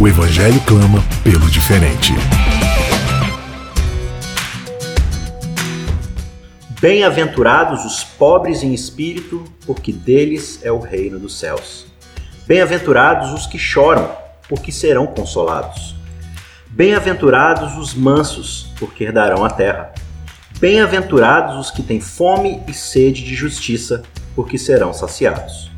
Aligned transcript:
O 0.00 0.06
Evangelho 0.06 0.60
clama 0.60 1.02
pelo 1.24 1.50
diferente. 1.50 2.12
Bem-aventurados 6.80 7.84
os 7.84 8.04
pobres 8.04 8.62
em 8.62 8.72
espírito, 8.72 9.42
porque 9.66 9.92
deles 9.92 10.60
é 10.62 10.70
o 10.70 10.78
reino 10.78 11.18
dos 11.18 11.36
céus. 11.36 11.88
Bem-aventurados 12.46 13.32
os 13.32 13.44
que 13.48 13.58
choram, 13.58 14.08
porque 14.48 14.70
serão 14.70 15.04
consolados. 15.04 15.96
Bem-aventurados 16.68 17.76
os 17.76 17.92
mansos, 17.92 18.72
porque 18.78 19.02
herdarão 19.02 19.44
a 19.44 19.50
terra. 19.50 19.92
Bem-aventurados 20.60 21.56
os 21.56 21.72
que 21.72 21.82
têm 21.82 22.00
fome 22.00 22.62
e 22.68 22.72
sede 22.72 23.24
de 23.24 23.34
justiça, 23.34 24.04
porque 24.36 24.58
serão 24.58 24.92
saciados. 24.92 25.72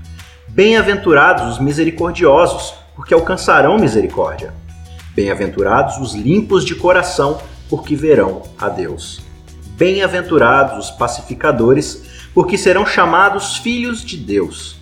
Bem-aventurados 0.47 1.55
os 1.55 1.59
misericordiosos, 1.59 2.80
porque 3.01 3.15
alcançarão 3.15 3.79
misericórdia. 3.79 4.53
Bem-aventurados 5.15 5.97
os 5.97 6.13
limpos 6.13 6.67
de 6.67 6.75
coração, 6.75 7.41
porque 7.67 7.97
verão 7.97 8.43
a 8.59 8.69
Deus. 8.69 9.23
Bem-aventurados 9.71 10.85
os 10.85 10.91
pacificadores, 10.91 12.03
porque 12.35 12.59
serão 12.59 12.85
chamados 12.85 13.57
filhos 13.57 14.05
de 14.05 14.19
Deus. 14.19 14.77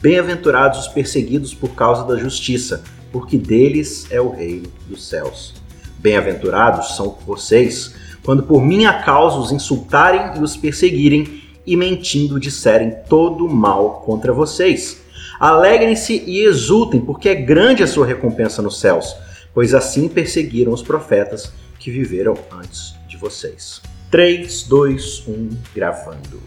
Bem-aventurados 0.00 0.78
os 0.78 0.86
perseguidos 0.86 1.52
por 1.54 1.70
causa 1.70 2.04
da 2.04 2.16
justiça, 2.16 2.84
porque 3.10 3.36
deles 3.36 4.06
é 4.12 4.20
o 4.20 4.30
reino 4.30 4.68
dos 4.88 5.08
céus. 5.08 5.52
Bem-aventurados 5.98 6.94
são 6.94 7.18
vocês, 7.26 7.96
quando 8.22 8.44
por 8.44 8.62
minha 8.62 9.02
causa 9.02 9.38
os 9.38 9.50
insultarem 9.50 10.36
e 10.36 10.40
os 10.40 10.56
perseguirem, 10.56 11.42
e 11.66 11.76
mentindo 11.76 12.38
disserem 12.38 12.94
todo 13.08 13.48
mal 13.48 14.02
contra 14.06 14.32
vocês. 14.32 15.04
Alegrem-se 15.38 16.22
e 16.26 16.44
exultem, 16.44 17.00
porque 17.00 17.28
é 17.28 17.34
grande 17.34 17.82
a 17.82 17.86
sua 17.86 18.06
recompensa 18.06 18.62
nos 18.62 18.80
céus, 18.80 19.16
pois 19.52 19.74
assim 19.74 20.08
perseguiram 20.08 20.72
os 20.72 20.82
profetas 20.82 21.52
que 21.78 21.90
viveram 21.90 22.34
antes 22.52 22.94
de 23.06 23.16
vocês. 23.16 23.80
3, 24.10 24.62
2, 24.64 25.24
1, 25.28 25.50
gravando. 25.74 26.42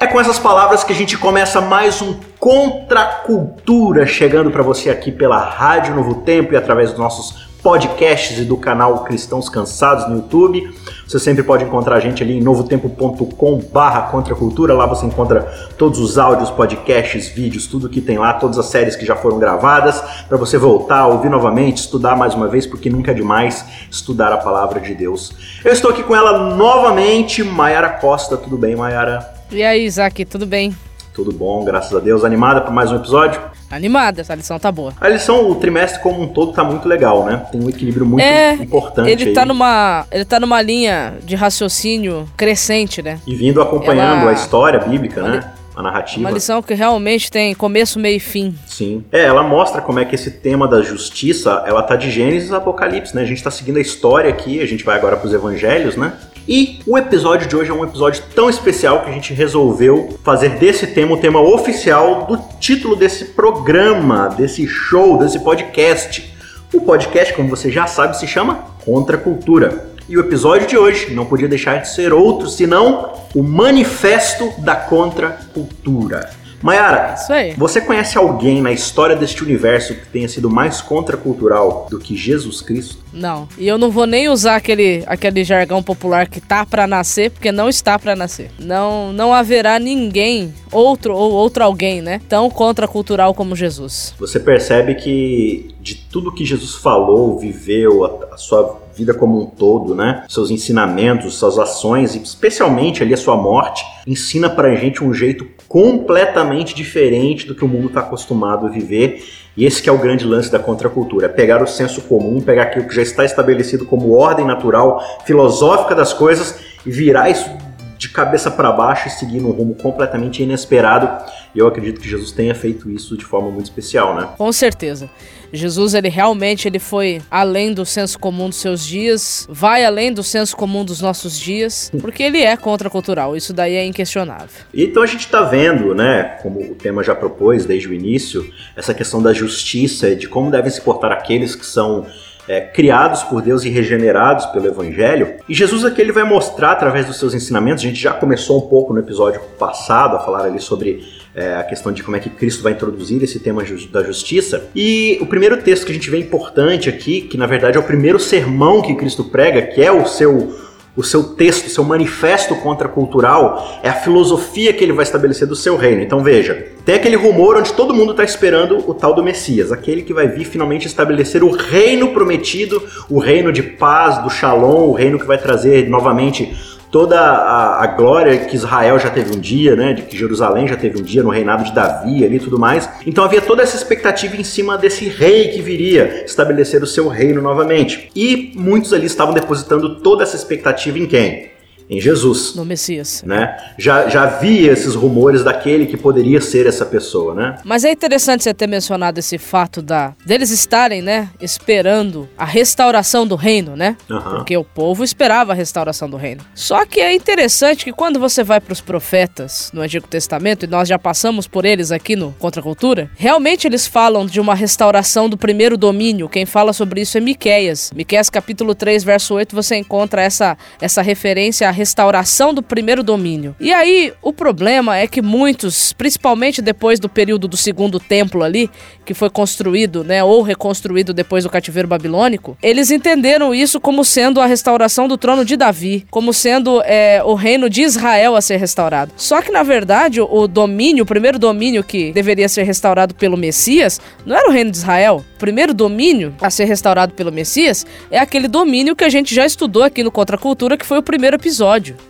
É 0.00 0.06
com 0.06 0.20
essas 0.20 0.38
palavras 0.38 0.82
que 0.82 0.92
a 0.92 0.96
gente 0.96 1.16
começa 1.16 1.60
mais 1.60 2.02
um 2.02 2.18
Contra 2.38 3.04
Cultura, 3.04 4.04
chegando 4.04 4.50
para 4.50 4.62
você 4.62 4.90
aqui 4.90 5.12
pela 5.12 5.38
Rádio 5.38 5.94
Novo 5.94 6.22
Tempo 6.22 6.54
e 6.54 6.56
através 6.56 6.90
dos 6.90 6.98
nossos 6.98 7.51
podcasts 7.62 8.38
e 8.38 8.44
do 8.44 8.56
canal 8.56 9.04
Cristãos 9.04 9.48
Cansados 9.48 10.08
no 10.08 10.16
YouTube. 10.16 10.74
Você 11.06 11.18
sempre 11.18 11.42
pode 11.42 11.64
encontrar 11.64 11.96
a 11.96 12.00
gente 12.00 12.22
ali 12.22 12.38
em 12.38 12.40
novotempo.com 12.40 13.58
barra 13.72 14.02
contracultura. 14.10 14.74
Lá 14.74 14.86
você 14.86 15.06
encontra 15.06 15.42
todos 15.78 16.00
os 16.00 16.18
áudios, 16.18 16.50
podcasts, 16.50 17.28
vídeos, 17.28 17.66
tudo 17.66 17.88
que 17.88 18.00
tem 18.00 18.18
lá, 18.18 18.34
todas 18.34 18.58
as 18.58 18.66
séries 18.66 18.96
que 18.96 19.06
já 19.06 19.14
foram 19.14 19.38
gravadas, 19.38 20.02
para 20.28 20.36
você 20.36 20.58
voltar, 20.58 21.06
ouvir 21.06 21.28
novamente, 21.28 21.78
estudar 21.78 22.16
mais 22.16 22.34
uma 22.34 22.48
vez, 22.48 22.66
porque 22.66 22.90
nunca 22.90 23.12
é 23.12 23.14
demais 23.14 23.64
estudar 23.90 24.32
a 24.32 24.38
palavra 24.38 24.80
de 24.80 24.94
Deus. 24.94 25.32
Eu 25.64 25.72
estou 25.72 25.90
aqui 25.90 26.02
com 26.02 26.16
ela 26.16 26.54
novamente, 26.54 27.44
Mayara 27.44 27.90
Costa. 27.90 28.36
Tudo 28.36 28.56
bem, 28.56 28.74
Mayara? 28.74 29.34
E 29.50 29.62
aí, 29.62 29.84
Isaac, 29.84 30.24
tudo 30.24 30.46
bem? 30.46 30.74
Tudo 31.14 31.30
bom, 31.30 31.62
graças 31.64 31.94
a 31.94 32.00
Deus. 32.00 32.24
Animada 32.24 32.62
para 32.62 32.70
mais 32.70 32.90
um 32.90 32.96
episódio? 32.96 33.38
Animada, 33.70 34.22
essa 34.22 34.34
lição 34.34 34.58
tá 34.58 34.72
boa. 34.72 34.92
A 35.00 35.08
lição, 35.08 35.50
o 35.50 35.54
trimestre 35.56 36.00
como 36.02 36.22
um 36.22 36.28
todo 36.28 36.52
tá 36.52 36.64
muito 36.64 36.88
legal, 36.88 37.24
né? 37.24 37.46
Tem 37.50 37.62
um 37.62 37.68
equilíbrio 37.68 38.06
muito 38.06 38.22
é, 38.22 38.54
importante. 38.54 39.10
Ele 39.10 39.24
aí. 39.24 39.32
tá 39.32 39.44
numa, 39.44 40.06
ele 40.10 40.24
tá 40.24 40.40
numa 40.40 40.60
linha 40.62 41.14
de 41.22 41.34
raciocínio 41.34 42.26
crescente, 42.36 43.02
né? 43.02 43.18
E 43.26 43.34
vindo 43.34 43.60
acompanhando 43.60 44.22
Ela- 44.22 44.30
a 44.30 44.34
história 44.34 44.78
bíblica, 44.80 45.20
Uma 45.20 45.30
né? 45.30 45.52
A 45.74 45.82
narrativa. 45.82 46.20
Uma 46.20 46.30
lição 46.30 46.62
que 46.62 46.74
realmente 46.74 47.30
tem 47.30 47.54
começo, 47.54 47.98
meio 47.98 48.16
e 48.16 48.20
fim. 48.20 48.54
Sim. 48.66 49.04
É, 49.10 49.22
ela 49.22 49.42
mostra 49.42 49.80
como 49.80 49.98
é 49.98 50.04
que 50.04 50.14
esse 50.14 50.30
tema 50.30 50.68
da 50.68 50.82
justiça, 50.82 51.64
ela 51.66 51.82
tá 51.82 51.96
de 51.96 52.10
Gênesis 52.10 52.52
a 52.52 52.58
Apocalipse, 52.58 53.14
né? 53.14 53.22
A 53.22 53.26
gente 53.26 53.42
tá 53.42 53.50
seguindo 53.50 53.78
a 53.78 53.80
história 53.80 54.28
aqui, 54.28 54.60
a 54.60 54.66
gente 54.66 54.84
vai 54.84 54.96
agora 54.96 55.16
pros 55.16 55.32
evangelhos, 55.32 55.96
né? 55.96 56.12
E 56.46 56.80
o 56.86 56.98
episódio 56.98 57.48
de 57.48 57.54
hoje 57.54 57.70
é 57.70 57.74
um 57.74 57.84
episódio 57.84 58.22
tão 58.34 58.50
especial 58.50 59.02
que 59.02 59.10
a 59.10 59.12
gente 59.12 59.32
resolveu 59.32 60.18
fazer 60.24 60.50
desse 60.56 60.88
tema 60.88 61.14
o 61.14 61.16
tema 61.16 61.40
oficial 61.40 62.26
do 62.26 62.36
título 62.58 62.96
desse 62.96 63.26
programa, 63.26 64.28
desse 64.28 64.66
show, 64.66 65.18
desse 65.18 65.38
podcast. 65.38 66.32
O 66.74 66.80
podcast, 66.80 67.32
como 67.34 67.48
você 67.48 67.70
já 67.70 67.86
sabe, 67.86 68.18
se 68.18 68.26
chama 68.26 68.64
Contra 68.84 69.16
a 69.16 69.20
Cultura. 69.20 69.91
E 70.12 70.16
o 70.18 70.20
episódio 70.20 70.66
de 70.66 70.76
hoje 70.76 71.14
não 71.14 71.24
podia 71.24 71.48
deixar 71.48 71.78
de 71.78 71.88
ser 71.88 72.12
outro 72.12 72.46
senão 72.46 73.14
o 73.34 73.42
Manifesto 73.42 74.52
da 74.60 74.76
Contracultura. 74.76 76.28
Mayara, 76.60 77.16
você 77.56 77.80
conhece 77.80 78.18
alguém 78.18 78.60
na 78.60 78.70
história 78.70 79.16
deste 79.16 79.42
universo 79.42 79.94
que 79.94 80.06
tenha 80.08 80.28
sido 80.28 80.50
mais 80.50 80.82
contracultural 80.82 81.86
do 81.90 81.98
que 81.98 82.14
Jesus 82.14 82.60
Cristo? 82.60 82.98
Não. 83.10 83.48
E 83.56 83.66
eu 83.66 83.78
não 83.78 83.90
vou 83.90 84.06
nem 84.06 84.28
usar 84.28 84.56
aquele, 84.56 85.02
aquele 85.06 85.44
jargão 85.44 85.82
popular 85.82 86.28
que 86.28 86.42
tá 86.42 86.66
pra 86.66 86.86
nascer, 86.86 87.30
porque 87.30 87.50
não 87.50 87.70
está 87.70 87.98
pra 87.98 88.14
nascer. 88.14 88.50
Não, 88.58 89.14
não 89.14 89.32
haverá 89.32 89.78
ninguém, 89.78 90.52
outro 90.70 91.16
ou 91.16 91.32
outro 91.32 91.64
alguém, 91.64 92.02
né? 92.02 92.20
Tão 92.28 92.50
contracultural 92.50 93.32
como 93.32 93.56
Jesus. 93.56 94.14
Você 94.18 94.38
percebe 94.38 94.94
que 94.94 95.74
de 95.80 95.94
tudo 95.94 96.30
que 96.30 96.44
Jesus 96.44 96.74
falou, 96.74 97.38
viveu, 97.38 98.04
a, 98.04 98.34
a 98.34 98.36
sua 98.36 98.81
vida 98.94 99.14
como 99.14 99.40
um 99.40 99.46
todo, 99.46 99.94
né? 99.94 100.24
Seus 100.28 100.50
ensinamentos, 100.50 101.34
suas 101.34 101.58
ações 101.58 102.14
e 102.14 102.22
especialmente 102.22 103.02
ali 103.02 103.14
a 103.14 103.16
sua 103.16 103.36
morte, 103.36 103.84
ensina 104.06 104.50
pra 104.50 104.74
gente 104.74 105.02
um 105.02 105.12
jeito 105.12 105.46
completamente 105.68 106.74
diferente 106.74 107.46
do 107.46 107.54
que 107.54 107.64
o 107.64 107.68
mundo 107.68 107.88
está 107.88 108.00
acostumado 108.00 108.66
a 108.66 108.70
viver. 108.70 109.24
E 109.56 109.64
esse 109.64 109.82
que 109.82 109.88
é 109.88 109.92
o 109.92 109.98
grande 109.98 110.24
lance 110.24 110.50
da 110.50 110.58
contracultura, 110.58 111.26
é 111.26 111.28
pegar 111.28 111.62
o 111.62 111.66
senso 111.66 112.02
comum, 112.02 112.40
pegar 112.40 112.64
aquilo 112.64 112.86
que 112.86 112.94
já 112.94 113.02
está 113.02 113.24
estabelecido 113.24 113.84
como 113.84 114.12
ordem 114.12 114.46
natural, 114.46 115.02
filosófica 115.26 115.94
das 115.94 116.12
coisas 116.12 116.56
e 116.86 116.90
virar 116.90 117.28
isso 117.30 117.61
de 118.02 118.08
cabeça 118.08 118.50
para 118.50 118.72
baixo 118.72 119.06
e 119.06 119.10
seguir 119.10 119.40
num 119.40 119.52
rumo 119.52 119.76
completamente 119.76 120.42
inesperado. 120.42 121.08
E 121.54 121.58
eu 121.58 121.68
acredito 121.68 122.00
que 122.00 122.08
Jesus 122.08 122.32
tenha 122.32 122.54
feito 122.54 122.90
isso 122.90 123.16
de 123.16 123.24
forma 123.24 123.50
muito 123.50 123.66
especial, 123.66 124.16
né? 124.16 124.28
Com 124.36 124.50
certeza. 124.52 125.08
Jesus, 125.52 125.94
ele 125.94 126.08
realmente 126.08 126.66
ele 126.66 126.78
foi 126.78 127.22
além 127.30 127.72
do 127.72 127.84
senso 127.84 128.18
comum 128.18 128.48
dos 128.48 128.58
seus 128.58 128.84
dias, 128.84 129.46
vai 129.48 129.84
além 129.84 130.12
do 130.12 130.22
senso 130.22 130.56
comum 130.56 130.84
dos 130.84 131.00
nossos 131.00 131.38
dias, 131.38 131.92
porque 132.00 132.22
ele 132.22 132.40
é 132.40 132.56
contracultural, 132.56 133.36
isso 133.36 133.52
daí 133.52 133.74
é 133.74 133.84
inquestionável. 133.84 134.64
Então 134.72 135.02
a 135.02 135.06
gente 135.06 135.26
está 135.26 135.42
vendo, 135.42 135.94
né, 135.94 136.38
como 136.42 136.60
o 136.60 136.74
tema 136.74 137.04
já 137.04 137.14
propôs 137.14 137.66
desde 137.66 137.86
o 137.86 137.92
início, 137.92 138.50
essa 138.74 138.94
questão 138.94 139.22
da 139.22 139.32
justiça, 139.32 140.16
de 140.16 140.26
como 140.26 140.50
devem 140.50 140.70
se 140.70 140.80
portar 140.80 141.12
aqueles 141.12 141.54
que 141.54 141.66
são 141.66 142.06
é, 142.48 142.60
criados 142.60 143.22
por 143.22 143.40
Deus 143.42 143.64
e 143.64 143.68
regenerados 143.68 144.46
pelo 144.46 144.66
Evangelho. 144.66 145.34
E 145.48 145.54
Jesus 145.54 145.84
aqui 145.84 146.00
ele 146.00 146.12
vai 146.12 146.24
mostrar 146.24 146.72
através 146.72 147.06
dos 147.06 147.18
seus 147.18 147.34
ensinamentos, 147.34 147.84
a 147.84 147.86
gente 147.86 148.00
já 148.00 148.12
começou 148.12 148.58
um 148.58 148.68
pouco 148.68 148.92
no 148.92 149.00
episódio 149.00 149.40
passado 149.58 150.16
a 150.16 150.20
falar 150.20 150.44
ali 150.44 150.60
sobre 150.60 151.04
é, 151.34 151.54
a 151.54 151.62
questão 151.62 151.92
de 151.92 152.02
como 152.02 152.16
é 152.16 152.20
que 152.20 152.30
Cristo 152.30 152.62
vai 152.62 152.72
introduzir 152.72 153.22
esse 153.22 153.40
tema 153.40 153.62
da 153.90 154.02
justiça. 154.02 154.70
E 154.74 155.18
o 155.20 155.26
primeiro 155.26 155.56
texto 155.58 155.86
que 155.86 155.92
a 155.92 155.94
gente 155.94 156.10
vê 156.10 156.18
importante 156.18 156.88
aqui, 156.88 157.22
que 157.22 157.38
na 157.38 157.46
verdade 157.46 157.76
é 157.76 157.80
o 157.80 157.84
primeiro 157.84 158.18
sermão 158.18 158.82
que 158.82 158.94
Cristo 158.94 159.24
prega, 159.24 159.62
que 159.62 159.82
é 159.82 159.90
o 159.90 160.06
seu 160.06 160.60
o 160.94 161.02
seu 161.02 161.24
texto, 161.24 161.68
o 161.68 161.70
seu 161.70 161.84
manifesto 161.84 162.54
contracultural 162.56 163.80
é 163.82 163.88
a 163.88 163.94
filosofia 163.94 164.74
que 164.74 164.84
ele 164.84 164.92
vai 164.92 165.04
estabelecer 165.04 165.48
do 165.48 165.56
seu 165.56 165.74
reino. 165.74 166.02
Então 166.02 166.22
veja, 166.22 166.66
tem 166.84 166.96
aquele 166.96 167.16
rumor 167.16 167.56
onde 167.56 167.72
todo 167.72 167.94
mundo 167.94 168.12
está 168.12 168.24
esperando 168.24 168.78
o 168.88 168.94
tal 168.94 169.14
do 169.14 169.22
Messias, 169.22 169.70
aquele 169.70 170.02
que 170.02 170.12
vai 170.12 170.26
vir 170.26 170.44
finalmente 170.44 170.86
estabelecer 170.86 171.44
o 171.44 171.50
reino 171.50 172.08
prometido, 172.08 172.82
o 173.08 173.18
reino 173.18 173.52
de 173.52 173.62
paz, 173.62 174.22
do 174.22 174.30
shalom, 174.30 174.88
o 174.88 174.92
reino 174.92 175.18
que 175.18 175.26
vai 175.26 175.38
trazer 175.38 175.88
novamente 175.88 176.52
toda 176.92 177.18
a, 177.18 177.82
a 177.82 177.86
glória 177.86 178.36
que 178.44 178.54
Israel 178.54 178.98
já 178.98 179.08
teve 179.08 179.34
um 179.34 179.40
dia, 179.40 179.74
né, 179.74 179.94
de 179.94 180.02
que 180.02 180.16
Jerusalém 180.16 180.68
já 180.68 180.76
teve 180.76 181.00
um 181.00 181.02
dia 181.02 181.22
no 181.22 181.30
reinado 181.30 181.64
de 181.64 181.72
Davi 181.72 182.22
ali 182.22 182.36
e 182.36 182.40
tudo 182.40 182.58
mais. 182.58 182.88
Então 183.06 183.24
havia 183.24 183.40
toda 183.40 183.62
essa 183.62 183.76
expectativa 183.76 184.36
em 184.36 184.44
cima 184.44 184.76
desse 184.76 185.08
rei 185.08 185.48
que 185.48 185.62
viria 185.62 186.22
estabelecer 186.26 186.82
o 186.82 186.86
seu 186.86 187.08
reino 187.08 187.40
novamente. 187.40 188.10
E 188.14 188.52
muitos 188.54 188.92
ali 188.92 189.06
estavam 189.06 189.32
depositando 189.32 190.00
toda 190.00 190.22
essa 190.22 190.36
expectativa 190.36 190.98
em 190.98 191.06
quem? 191.06 191.51
Em 191.88 192.00
Jesus. 192.00 192.54
No 192.54 192.64
Messias. 192.64 193.22
Né? 193.24 193.56
Já, 193.78 194.08
já 194.08 194.24
havia 194.24 194.72
esses 194.72 194.94
rumores 194.94 195.44
daquele 195.44 195.86
que 195.86 195.96
poderia 195.96 196.40
ser 196.40 196.66
essa 196.66 196.84
pessoa, 196.84 197.34
né? 197.34 197.56
Mas 197.64 197.84
é 197.84 197.92
interessante 197.92 198.44
você 198.44 198.54
ter 198.54 198.66
mencionado 198.66 199.18
esse 199.18 199.38
fato 199.38 199.82
da 199.82 200.14
deles 200.24 200.50
estarem, 200.50 201.02
né, 201.02 201.28
esperando 201.40 202.28
a 202.36 202.44
restauração 202.44 203.26
do 203.26 203.36
reino, 203.36 203.76
né? 203.76 203.96
Uhum. 204.08 204.20
Porque 204.20 204.56
o 204.56 204.64
povo 204.64 205.04
esperava 205.04 205.52
a 205.52 205.54
restauração 205.54 206.08
do 206.08 206.16
reino. 206.16 206.42
Só 206.54 206.84
que 206.86 207.00
é 207.00 207.14
interessante 207.14 207.84
que 207.84 207.92
quando 207.92 208.18
você 208.18 208.42
vai 208.42 208.60
para 208.60 208.72
os 208.72 208.80
profetas 208.80 209.70
no 209.72 209.80
Antigo 209.80 210.06
Testamento, 210.06 210.64
e 210.64 210.68
nós 210.68 210.88
já 210.88 210.98
passamos 210.98 211.46
por 211.46 211.64
eles 211.64 211.90
aqui 211.92 212.16
no 212.16 212.32
Contra 212.38 212.60
a 212.60 212.62
Cultura, 212.64 213.10
realmente 213.16 213.66
eles 213.66 213.86
falam 213.86 214.26
de 214.26 214.40
uma 214.40 214.54
restauração 214.54 215.28
do 215.28 215.36
primeiro 215.36 215.76
domínio. 215.76 216.28
Quem 216.28 216.46
fala 216.46 216.72
sobre 216.72 217.00
isso 217.00 217.16
é 217.18 217.20
Miqueias. 217.20 217.90
Miqueias 217.94 218.30
capítulo 218.30 218.74
3, 218.74 219.04
verso 219.04 219.34
8, 219.34 219.54
você 219.54 219.76
encontra 219.76 220.22
essa, 220.22 220.56
essa 220.80 221.02
referência 221.02 221.68
à 221.68 221.70
restauração 221.82 222.54
do 222.54 222.62
primeiro 222.62 223.02
domínio. 223.02 223.56
E 223.58 223.72
aí, 223.72 224.12
o 224.22 224.32
problema 224.32 224.96
é 224.96 225.06
que 225.08 225.20
muitos, 225.20 225.92
principalmente 225.92 226.62
depois 226.62 227.00
do 227.00 227.08
período 227.08 227.48
do 227.48 227.56
segundo 227.56 227.98
templo 227.98 228.44
ali, 228.44 228.70
que 229.04 229.14
foi 229.14 229.28
construído, 229.28 230.04
né, 230.04 230.22
ou 230.22 230.42
reconstruído 230.42 231.12
depois 231.12 231.42
do 231.42 231.50
cativeiro 231.50 231.88
babilônico, 231.88 232.56
eles 232.62 232.92
entenderam 232.92 233.52
isso 233.52 233.80
como 233.80 234.04
sendo 234.04 234.40
a 234.40 234.46
restauração 234.46 235.08
do 235.08 235.18
trono 235.18 235.44
de 235.44 235.56
Davi, 235.56 236.06
como 236.08 236.32
sendo 236.32 236.80
é, 236.84 237.20
o 237.24 237.34
reino 237.34 237.68
de 237.68 237.82
Israel 237.82 238.36
a 238.36 238.40
ser 238.40 238.58
restaurado. 238.58 239.12
Só 239.16 239.42
que, 239.42 239.50
na 239.50 239.64
verdade, 239.64 240.20
o 240.20 240.46
domínio, 240.46 241.02
o 241.02 241.06
primeiro 241.06 241.38
domínio 241.38 241.82
que 241.82 242.12
deveria 242.12 242.48
ser 242.48 242.62
restaurado 242.62 243.14
pelo 243.14 243.36
Messias, 243.36 244.00
não 244.24 244.36
era 244.36 244.48
o 244.48 244.52
reino 244.52 244.70
de 244.70 244.76
Israel. 244.76 245.24
O 245.34 245.38
primeiro 245.38 245.74
domínio 245.74 246.32
a 246.40 246.48
ser 246.48 246.66
restaurado 246.66 247.12
pelo 247.14 247.32
Messias 247.32 247.84
é 248.08 248.18
aquele 248.18 248.46
domínio 248.46 248.94
que 248.94 249.02
a 249.02 249.08
gente 249.08 249.34
já 249.34 249.44
estudou 249.44 249.82
aqui 249.82 250.04
no 250.04 250.12
Contra 250.12 250.38
Cultura, 250.38 250.76
que 250.76 250.86
foi 250.86 250.98
o 250.98 251.02
primeiro 251.02 251.36
episódio. 251.36 251.61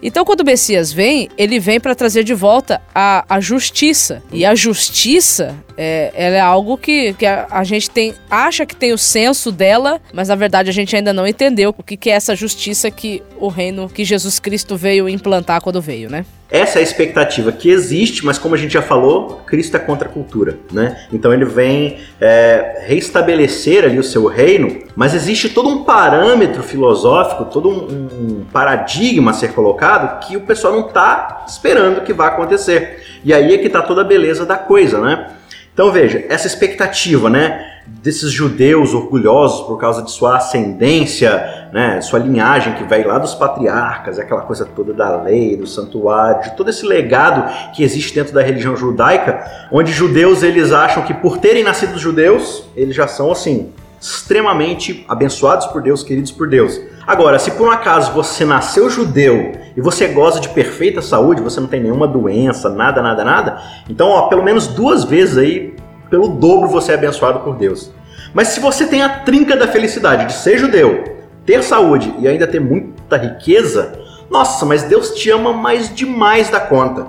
Então, 0.03 0.25
quando 0.25 0.41
o 0.41 0.45
Messias 0.45 0.93
vem, 0.93 1.29
ele 1.37 1.59
vem 1.59 1.81
para 1.81 1.95
trazer 1.95 2.25
de 2.25 2.35
volta 2.35 2.81
a, 2.95 3.25
a 3.29 3.41
justiça. 3.41 4.23
E 4.33 4.45
a 4.45 4.55
justiça 4.55 5.55
é, 5.77 6.13
ela 6.15 6.37
é 6.37 6.41
algo 6.41 6.77
que, 6.77 7.15
que 7.15 7.27
a, 7.27 7.47
a, 7.51 7.65
gente 7.65 7.91
tem 7.91 8.15
acha 8.31 8.67
que 8.67 8.77
tem 8.77 8.93
o 8.93 8.99
senso 8.99 9.51
dela, 9.51 10.01
mas 10.13 10.29
na 10.29 10.35
verdade 10.35 10.69
a 10.71 10.73
gente 10.73 10.95
ainda 10.95 11.13
não 11.13 11.27
entendeu 11.27 11.75
o 11.77 11.83
que, 11.83 11.97
que 11.97 12.11
é 12.11 12.15
essa 12.15 12.37
justiça 12.37 12.91
que 12.91 13.23
o 13.39 13.49
reino 13.49 13.89
que 13.89 14.05
Jesus 14.05 14.39
Cristo 14.39 14.77
veio 14.77 15.09
implantar 15.09 15.61
quando 15.61 15.81
veio, 15.81 16.11
né? 16.11 16.25
Essa 16.51 16.79
é 16.79 16.81
a 16.81 16.83
expectativa 16.83 17.51
que 17.51 17.71
existe, 17.71 18.27
mas 18.27 18.37
como 18.37 18.55
a 18.55 18.59
gente 18.59 18.75
já 18.75 18.83
falou, 18.83 19.41
Cristo 19.47 19.75
é 19.75 19.81
contra 19.81 20.07
a 20.07 20.13
cultura, 20.13 20.59
né? 20.71 21.07
Então 21.11 21.33
ele 21.33 21.47
vem 21.47 21.97
é, 22.21 22.85
reestabelecer 22.87 23.85
ali 23.85 23.99
o 23.99 24.05
seu 24.05 24.27
reino, 24.27 24.83
mas 24.95 25.15
existe 25.15 25.49
todo 25.49 25.71
um 25.71 25.83
parâmetro 25.83 26.63
filosófico, 26.63 27.47
todo 27.47 27.71
um, 27.71 28.43
um 28.43 28.45
paradigma 28.53 29.33
ser 29.43 29.53
colocado 29.53 30.21
que 30.21 30.37
o 30.37 30.41
pessoal 30.41 30.73
não 30.73 30.87
está 30.87 31.45
esperando 31.47 32.03
que 32.03 32.13
vá 32.13 32.29
acontecer. 32.29 33.21
E 33.25 33.33
aí 33.33 33.55
é 33.55 33.59
que 33.59 33.67
está 33.67 33.83
toda 33.83 34.03
a 34.03 34.05
beleza 34.05 34.47
da 34.47 34.57
coisa, 34.57 35.01
né? 35.01 35.31
Então 35.75 35.91
veja, 35.91 36.25
essa 36.29 36.47
expectativa, 36.47 37.31
né, 37.31 37.67
desses 37.87 38.31
judeus 38.31 38.93
orgulhosos 38.93 39.67
por 39.67 39.79
causa 39.79 40.03
de 40.03 40.11
sua 40.11 40.37
ascendência, 40.37 41.71
né, 41.73 41.99
sua 42.03 42.19
linhagem 42.19 42.75
que 42.75 42.85
vai 42.85 43.03
lá 43.03 43.19
dos 43.19 43.35
patriarcas, 43.35 44.19
aquela 44.19 44.43
coisa 44.43 44.67
toda 44.67 44.93
da 44.93 45.23
lei, 45.23 45.57
do 45.57 45.67
santuário, 45.67 46.43
de 46.43 46.57
todo 46.57 46.69
esse 46.69 46.85
legado 46.85 47.73
que 47.73 47.83
existe 47.83 48.15
dentro 48.15 48.35
da 48.35 48.43
religião 48.43 48.77
judaica, 48.77 49.43
onde 49.73 49.91
judeus 49.93 50.43
eles 50.43 50.73
acham 50.73 51.05
que 51.05 51.15
por 51.15 51.39
terem 51.39 51.65
nascido 51.65 51.99
judeus, 51.99 52.65
eles 52.77 52.95
já 52.95 53.09
são 53.09 53.33
assim 53.33 53.73
extremamente 54.03 55.05
abençoados 55.09 55.67
por 55.67 55.81
Deus, 55.81 56.03
queridos 56.03 56.33
por 56.33 56.49
Deus. 56.49 56.81
Agora, 57.07 57.39
se 57.39 57.53
por 57.53 57.69
um 57.69 57.71
acaso 57.71 58.11
você 58.13 58.45
nasceu 58.45 58.91
judeu 58.91 59.53
e 59.77 59.81
você 59.81 60.09
goza 60.09 60.41
de 60.41 60.49
perfeita 60.49 61.01
saúde, 61.01 61.41
você 61.41 61.61
não 61.61 61.69
tem 61.69 61.81
nenhuma 61.81 62.09
doença, 62.09 62.69
nada, 62.69 63.01
nada, 63.01 63.25
nada, 63.25 63.63
então, 63.89 64.09
ó, 64.09 64.23
pelo 64.23 64.43
menos 64.43 64.67
duas 64.67 65.05
vezes 65.05 65.39
aí, 65.39 65.77
pelo 66.11 66.27
dobro 66.31 66.67
você 66.69 66.91
é 66.91 66.95
abençoado 66.97 67.41
por 67.41 67.55
Deus. 67.55 67.93
Mas 68.35 68.49
se 68.49 68.59
você 68.59 68.87
tem 68.87 69.03
a 69.03 69.21
trinca 69.21 69.57
da 69.57 69.69
felicidade 69.69 70.27
de 70.27 70.33
ser 70.33 70.59
judeu, 70.59 71.05
ter 71.47 71.63
saúde 71.63 72.13
e 72.19 72.27
ainda 72.27 72.47
ter 72.47 72.61
muita 72.61 73.17
riqueza, 73.17 73.93
nossa, 74.29 74.67
mas 74.67 74.83
Deus 74.83 75.11
te 75.11 75.31
ama 75.31 75.53
mais 75.53 75.95
demais 75.95 76.51
da 76.51 76.59
conta. 76.59 77.07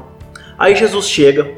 Aí 0.59 0.75
Jesus 0.75 1.07
chega, 1.07 1.53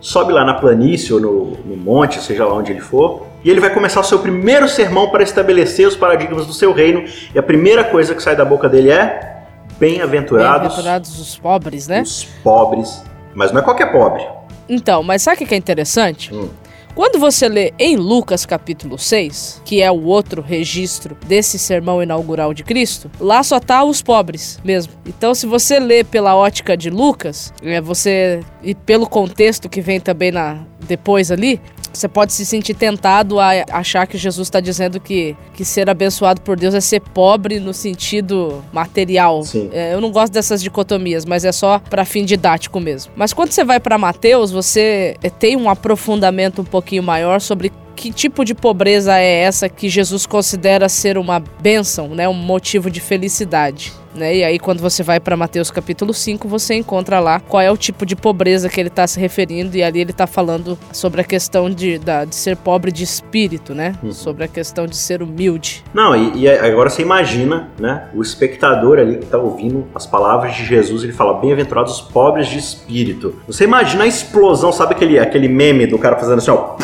sobe 0.00 0.32
lá 0.32 0.44
na 0.44 0.54
planície 0.54 1.12
ou 1.12 1.20
no, 1.20 1.44
no 1.64 1.76
monte, 1.76 2.20
seja 2.20 2.44
lá 2.44 2.54
onde 2.54 2.72
ele 2.72 2.80
for, 2.80 3.26
e 3.44 3.50
ele 3.50 3.60
vai 3.60 3.72
começar 3.72 4.00
o 4.00 4.04
seu 4.04 4.18
primeiro 4.18 4.68
sermão 4.68 5.10
para 5.10 5.22
estabelecer 5.22 5.86
os 5.86 5.96
paradigmas 5.96 6.46
do 6.46 6.52
seu 6.52 6.72
reino. 6.72 7.04
E 7.34 7.38
a 7.38 7.42
primeira 7.42 7.84
coisa 7.84 8.14
que 8.14 8.22
sai 8.22 8.36
da 8.36 8.44
boca 8.44 8.68
dele 8.68 8.90
é: 8.90 9.44
bem-aventurados. 9.78 10.68
Bem-aventurados 10.68 11.18
os 11.18 11.36
pobres, 11.36 11.88
né? 11.88 12.02
Os 12.02 12.24
pobres. 12.42 13.02
Mas 13.34 13.52
não 13.52 13.60
é 13.60 13.64
qualquer 13.64 13.92
pobre. 13.92 14.26
Então, 14.68 15.02
mas 15.02 15.22
sabe 15.22 15.42
o 15.42 15.46
que 15.46 15.54
é 15.54 15.58
interessante? 15.58 16.34
Hum. 16.34 16.48
Quando 16.94 17.20
você 17.20 17.48
lê 17.48 17.72
em 17.78 17.96
Lucas 17.96 18.44
capítulo 18.44 18.98
6, 18.98 19.62
que 19.64 19.80
é 19.80 19.90
o 19.90 20.04
outro 20.04 20.42
registro 20.42 21.16
desse 21.26 21.58
sermão 21.58 22.02
inaugural 22.02 22.52
de 22.52 22.64
Cristo, 22.64 23.10
lá 23.20 23.42
só 23.42 23.60
tá 23.60 23.84
os 23.84 24.02
pobres 24.02 24.58
mesmo. 24.64 24.92
Então, 25.06 25.34
se 25.34 25.46
você 25.46 25.78
lê 25.78 26.02
pela 26.02 26.34
ótica 26.34 26.76
de 26.76 26.90
Lucas, 26.90 27.54
é 27.62 27.80
você 27.80 28.40
e 28.62 28.74
pelo 28.74 29.08
contexto 29.08 29.68
que 29.68 29.80
vem 29.80 30.00
também 30.00 30.32
na 30.32 30.58
depois 30.86 31.30
ali, 31.30 31.60
você 31.92 32.08
pode 32.08 32.32
se 32.32 32.44
sentir 32.44 32.74
tentado 32.74 33.38
a 33.40 33.50
achar 33.72 34.06
que 34.06 34.16
Jesus 34.16 34.46
está 34.46 34.60
dizendo 34.60 35.00
que, 35.00 35.36
que 35.54 35.64
ser 35.64 35.88
abençoado 35.90 36.40
por 36.40 36.58
Deus 36.58 36.74
é 36.74 36.80
ser 36.80 37.00
pobre 37.00 37.60
no 37.60 37.72
sentido 37.72 38.62
material. 38.72 39.42
É, 39.72 39.94
eu 39.94 40.00
não 40.00 40.10
gosto 40.10 40.32
dessas 40.32 40.62
dicotomias, 40.62 41.24
mas 41.24 41.44
é 41.44 41.52
só 41.52 41.78
para 41.78 42.04
fim 42.04 42.24
didático 42.24 42.80
mesmo. 42.80 43.12
Mas 43.16 43.32
quando 43.32 43.52
você 43.52 43.64
vai 43.64 43.80
para 43.80 43.98
Mateus, 43.98 44.50
você 44.50 45.16
tem 45.38 45.56
um 45.56 45.68
aprofundamento 45.68 46.62
um 46.62 46.64
pouquinho 46.64 47.02
maior 47.02 47.40
sobre 47.40 47.72
que 47.94 48.12
tipo 48.12 48.44
de 48.44 48.54
pobreza 48.54 49.18
é 49.18 49.42
essa 49.42 49.68
que 49.68 49.88
Jesus 49.88 50.26
considera 50.26 50.88
ser 50.88 51.18
uma 51.18 51.42
bênção, 51.60 52.08
né, 52.08 52.28
um 52.28 52.34
motivo 52.34 52.90
de 52.90 53.00
felicidade. 53.00 53.92
Né? 54.14 54.36
E 54.36 54.44
aí, 54.44 54.58
quando 54.58 54.80
você 54.80 55.02
vai 55.02 55.20
para 55.20 55.36
Mateus 55.36 55.70
capítulo 55.70 56.12
5, 56.12 56.48
você 56.48 56.74
encontra 56.74 57.20
lá 57.20 57.38
qual 57.40 57.60
é 57.60 57.70
o 57.70 57.76
tipo 57.76 58.04
de 58.04 58.16
pobreza 58.16 58.68
que 58.68 58.80
ele 58.80 58.88
está 58.88 59.06
se 59.06 59.20
referindo, 59.20 59.76
e 59.76 59.82
ali 59.82 60.00
ele 60.00 60.10
está 60.10 60.26
falando 60.26 60.76
sobre 60.92 61.20
a 61.20 61.24
questão 61.24 61.70
de, 61.70 61.98
da, 61.98 62.24
de 62.24 62.34
ser 62.34 62.56
pobre 62.56 62.90
de 62.90 63.04
espírito, 63.04 63.72
né? 63.72 63.94
Uhum. 64.02 64.12
Sobre 64.12 64.44
a 64.44 64.48
questão 64.48 64.86
de 64.86 64.96
ser 64.96 65.22
humilde. 65.22 65.84
Não, 65.94 66.16
e, 66.16 66.40
e, 66.40 66.48
agora 66.48 66.90
você 66.90 67.02
imagina, 67.02 67.70
né? 67.78 68.08
O 68.12 68.20
espectador 68.20 68.98
ali 68.98 69.18
que 69.18 69.24
está 69.24 69.38
ouvindo 69.38 69.86
as 69.94 70.06
palavras 70.06 70.56
de 70.56 70.64
Jesus, 70.64 71.04
ele 71.04 71.12
fala: 71.12 71.34
Bem-aventurados 71.34 71.94
os 71.94 72.00
pobres 72.00 72.48
de 72.48 72.58
espírito. 72.58 73.36
Você 73.46 73.64
imagina 73.64 74.04
a 74.04 74.06
explosão, 74.06 74.72
sabe 74.72 74.94
aquele, 74.94 75.18
aquele 75.18 75.48
meme 75.48 75.86
do 75.86 75.98
cara 75.98 76.16
fazendo 76.16 76.38
assim, 76.38 76.50
ó 76.50 76.76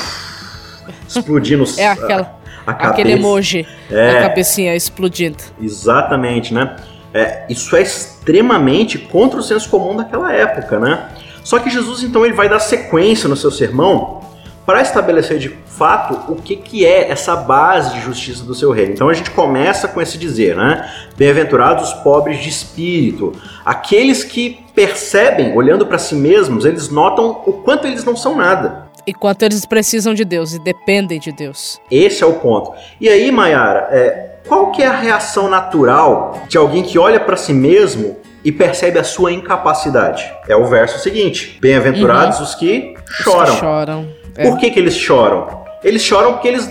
explodindo 1.08 1.64
é 1.78 1.86
aquela, 1.86 2.38
a, 2.66 2.70
a 2.70 2.88
aquele 2.88 3.12
emoji 3.12 3.66
é, 3.90 4.12
da 4.12 4.28
cabecinha 4.28 4.74
explodindo. 4.74 5.42
Exatamente, 5.60 6.52
né? 6.52 6.76
É, 7.14 7.46
isso 7.48 7.74
é 7.76 7.82
extremamente 7.82 8.98
contra 8.98 9.38
o 9.38 9.42
senso 9.42 9.68
comum 9.70 9.96
daquela 9.96 10.32
época, 10.32 10.78
né? 10.78 11.08
Só 11.42 11.58
que 11.58 11.70
Jesus 11.70 12.02
então 12.02 12.24
ele 12.24 12.34
vai 12.34 12.48
dar 12.48 12.58
sequência 12.58 13.28
no 13.28 13.36
seu 13.36 13.50
sermão 13.50 14.20
para 14.66 14.82
estabelecer 14.82 15.38
de 15.38 15.48
fato 15.48 16.32
o 16.32 16.34
que, 16.34 16.56
que 16.56 16.84
é 16.84 17.08
essa 17.08 17.36
base 17.36 17.94
de 17.94 18.00
justiça 18.00 18.42
do 18.42 18.52
seu 18.52 18.72
reino. 18.72 18.92
Então 18.92 19.08
a 19.08 19.14
gente 19.14 19.30
começa 19.30 19.86
com 19.86 20.02
esse 20.02 20.18
dizer, 20.18 20.56
né? 20.56 20.90
Bem-aventurados 21.16 21.92
os 21.92 21.94
pobres 22.02 22.42
de 22.42 22.48
espírito, 22.48 23.32
aqueles 23.64 24.24
que 24.24 24.66
percebem, 24.74 25.56
olhando 25.56 25.86
para 25.86 25.98
si 25.98 26.16
mesmos, 26.16 26.64
eles 26.64 26.90
notam 26.90 27.42
o 27.46 27.52
quanto 27.52 27.86
eles 27.86 28.04
não 28.04 28.16
são 28.16 28.36
nada. 28.36 28.85
E 29.06 29.14
quanto 29.14 29.44
eles 29.44 29.64
precisam 29.64 30.14
de 30.14 30.24
Deus 30.24 30.52
e 30.52 30.58
dependem 30.58 31.20
de 31.20 31.30
Deus. 31.30 31.80
Esse 31.90 32.24
é 32.24 32.26
o 32.26 32.34
ponto. 32.34 32.72
E 33.00 33.08
aí, 33.08 33.30
Mayara, 33.30 33.88
é, 33.90 34.36
qual 34.48 34.72
que 34.72 34.82
é 34.82 34.86
a 34.86 34.96
reação 34.96 35.48
natural 35.48 36.42
de 36.48 36.58
alguém 36.58 36.82
que 36.82 36.98
olha 36.98 37.20
para 37.20 37.36
si 37.36 37.52
mesmo 37.52 38.16
e 38.44 38.50
percebe 38.50 38.98
a 38.98 39.04
sua 39.04 39.32
incapacidade? 39.32 40.24
É 40.48 40.56
o 40.56 40.64
verso 40.66 40.98
seguinte: 40.98 41.58
Bem-aventurados 41.60 42.38
uhum. 42.38 42.44
os 42.44 42.54
que 42.54 42.94
choram. 43.22 43.42
Os 43.44 43.50
que 43.50 43.56
choram. 43.56 44.08
É. 44.36 44.48
Por 44.48 44.58
que, 44.58 44.70
que 44.70 44.78
eles 44.78 44.96
choram? 44.96 45.64
Eles 45.84 46.02
choram 46.02 46.32
porque 46.32 46.48
eles 46.48 46.68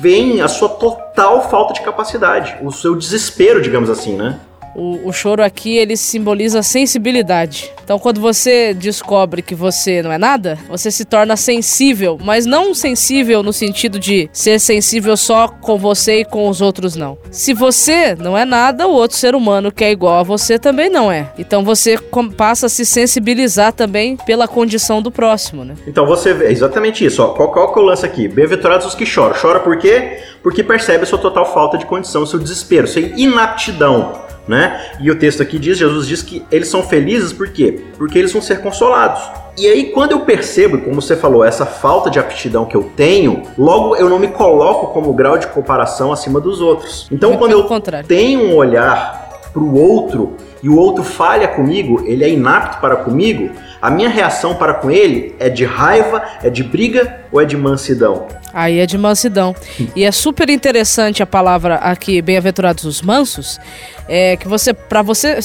veem 0.00 0.40
a 0.40 0.48
sua 0.48 0.68
total 0.68 1.48
falta 1.48 1.72
de 1.74 1.82
capacidade, 1.82 2.56
o 2.62 2.70
seu 2.70 2.94
desespero, 2.94 3.60
digamos 3.62 3.88
assim, 3.88 4.16
né? 4.16 4.40
O, 4.76 5.08
o 5.08 5.12
choro 5.12 5.42
aqui 5.42 5.78
ele 5.78 5.96
simboliza 5.96 6.62
sensibilidade. 6.62 7.72
Então, 7.82 7.98
quando 7.98 8.20
você 8.20 8.74
descobre 8.74 9.40
que 9.40 9.54
você 9.54 10.02
não 10.02 10.12
é 10.12 10.18
nada, 10.18 10.58
você 10.68 10.90
se 10.90 11.04
torna 11.04 11.34
sensível, 11.34 12.18
mas 12.22 12.44
não 12.44 12.74
sensível 12.74 13.42
no 13.42 13.52
sentido 13.52 13.98
de 13.98 14.28
ser 14.32 14.58
sensível 14.60 15.16
só 15.16 15.48
com 15.48 15.78
você 15.78 16.20
e 16.20 16.24
com 16.24 16.48
os 16.48 16.60
outros, 16.60 16.94
não. 16.94 17.16
Se 17.30 17.54
você 17.54 18.14
não 18.16 18.36
é 18.36 18.44
nada, 18.44 18.86
o 18.86 18.92
outro 18.92 19.16
ser 19.16 19.34
humano 19.34 19.72
que 19.72 19.82
é 19.82 19.90
igual 19.90 20.18
a 20.18 20.22
você 20.22 20.58
também 20.58 20.90
não 20.90 21.10
é. 21.10 21.32
Então, 21.38 21.64
você 21.64 21.96
passa 22.36 22.66
a 22.66 22.68
se 22.68 22.84
sensibilizar 22.84 23.72
também 23.72 24.16
pela 24.16 24.46
condição 24.46 25.00
do 25.00 25.10
próximo, 25.10 25.64
né? 25.64 25.74
Então, 25.86 26.04
você 26.04 26.34
vê 26.34 26.50
exatamente 26.50 27.02
isso. 27.02 27.22
Ó. 27.22 27.28
Qual, 27.28 27.50
qual 27.50 27.72
que 27.72 27.78
é 27.78 27.82
o 27.82 27.86
lance 27.86 28.04
aqui? 28.04 28.28
Bem-aventurados 28.28 28.86
os 28.86 28.94
que 28.94 29.06
choram. 29.06 29.34
Chora 29.40 29.60
por 29.60 29.78
quê? 29.78 30.18
Porque 30.42 30.62
percebe 30.62 31.04
a 31.04 31.06
sua 31.06 31.18
total 31.18 31.46
falta 31.46 31.78
de 31.78 31.86
condição, 31.86 32.26
seu 32.26 32.38
desespero, 32.38 32.86
sua 32.86 33.00
inaptidão 33.00 34.25
né? 34.46 34.80
E 35.00 35.10
o 35.10 35.18
texto 35.18 35.42
aqui 35.42 35.58
diz, 35.58 35.78
Jesus 35.78 36.06
diz 36.06 36.22
que 36.22 36.44
eles 36.50 36.68
são 36.68 36.82
felizes 36.82 37.32
por 37.32 37.48
quê? 37.48 37.84
Porque 37.98 38.18
eles 38.18 38.32
vão 38.32 38.42
ser 38.42 38.60
consolados. 38.60 39.22
E 39.58 39.66
aí, 39.66 39.84
quando 39.86 40.12
eu 40.12 40.20
percebo, 40.20 40.78
como 40.78 41.00
você 41.00 41.16
falou, 41.16 41.42
essa 41.42 41.64
falta 41.64 42.10
de 42.10 42.18
aptidão 42.18 42.66
que 42.66 42.76
eu 42.76 42.90
tenho, 42.94 43.42
logo 43.56 43.96
eu 43.96 44.08
não 44.08 44.18
me 44.18 44.28
coloco 44.28 44.92
como 44.92 45.12
grau 45.14 45.38
de 45.38 45.46
comparação 45.46 46.12
acima 46.12 46.40
dos 46.40 46.60
outros. 46.60 47.08
Então, 47.10 47.30
Muito 47.30 47.40
quando 47.40 47.52
eu 47.52 47.64
contrário. 47.64 48.06
tenho 48.06 48.42
um 48.42 48.54
olhar 48.54 49.26
para 49.52 49.62
o 49.62 49.74
outro 49.74 50.36
e 50.62 50.68
o 50.68 50.76
outro 50.76 51.02
falha 51.02 51.48
comigo, 51.48 52.02
ele 52.06 52.22
é 52.22 52.28
inapto 52.28 52.80
para 52.80 52.96
comigo, 52.96 53.50
a 53.80 53.90
minha 53.90 54.08
reação 54.08 54.54
para 54.54 54.74
com 54.74 54.90
ele 54.90 55.34
é 55.38 55.48
de 55.48 55.64
raiva, 55.64 56.22
é 56.42 56.50
de 56.50 56.62
briga 56.62 57.20
ou 57.36 57.42
é 57.42 57.44
de 57.44 57.56
mansidão? 57.56 58.26
Aí 58.52 58.78
é 58.78 58.86
de 58.86 58.96
mansidão. 58.96 59.54
E 59.94 60.04
é 60.04 60.10
super 60.10 60.48
interessante 60.48 61.22
a 61.22 61.26
palavra 61.26 61.74
aqui, 61.76 62.22
bem-aventurados 62.22 62.84
os 62.84 63.02
mansos, 63.02 63.58
é 64.08 64.36
que 64.36 64.48
você, 64.48 64.72
para 64.72 65.02
você 65.02 65.38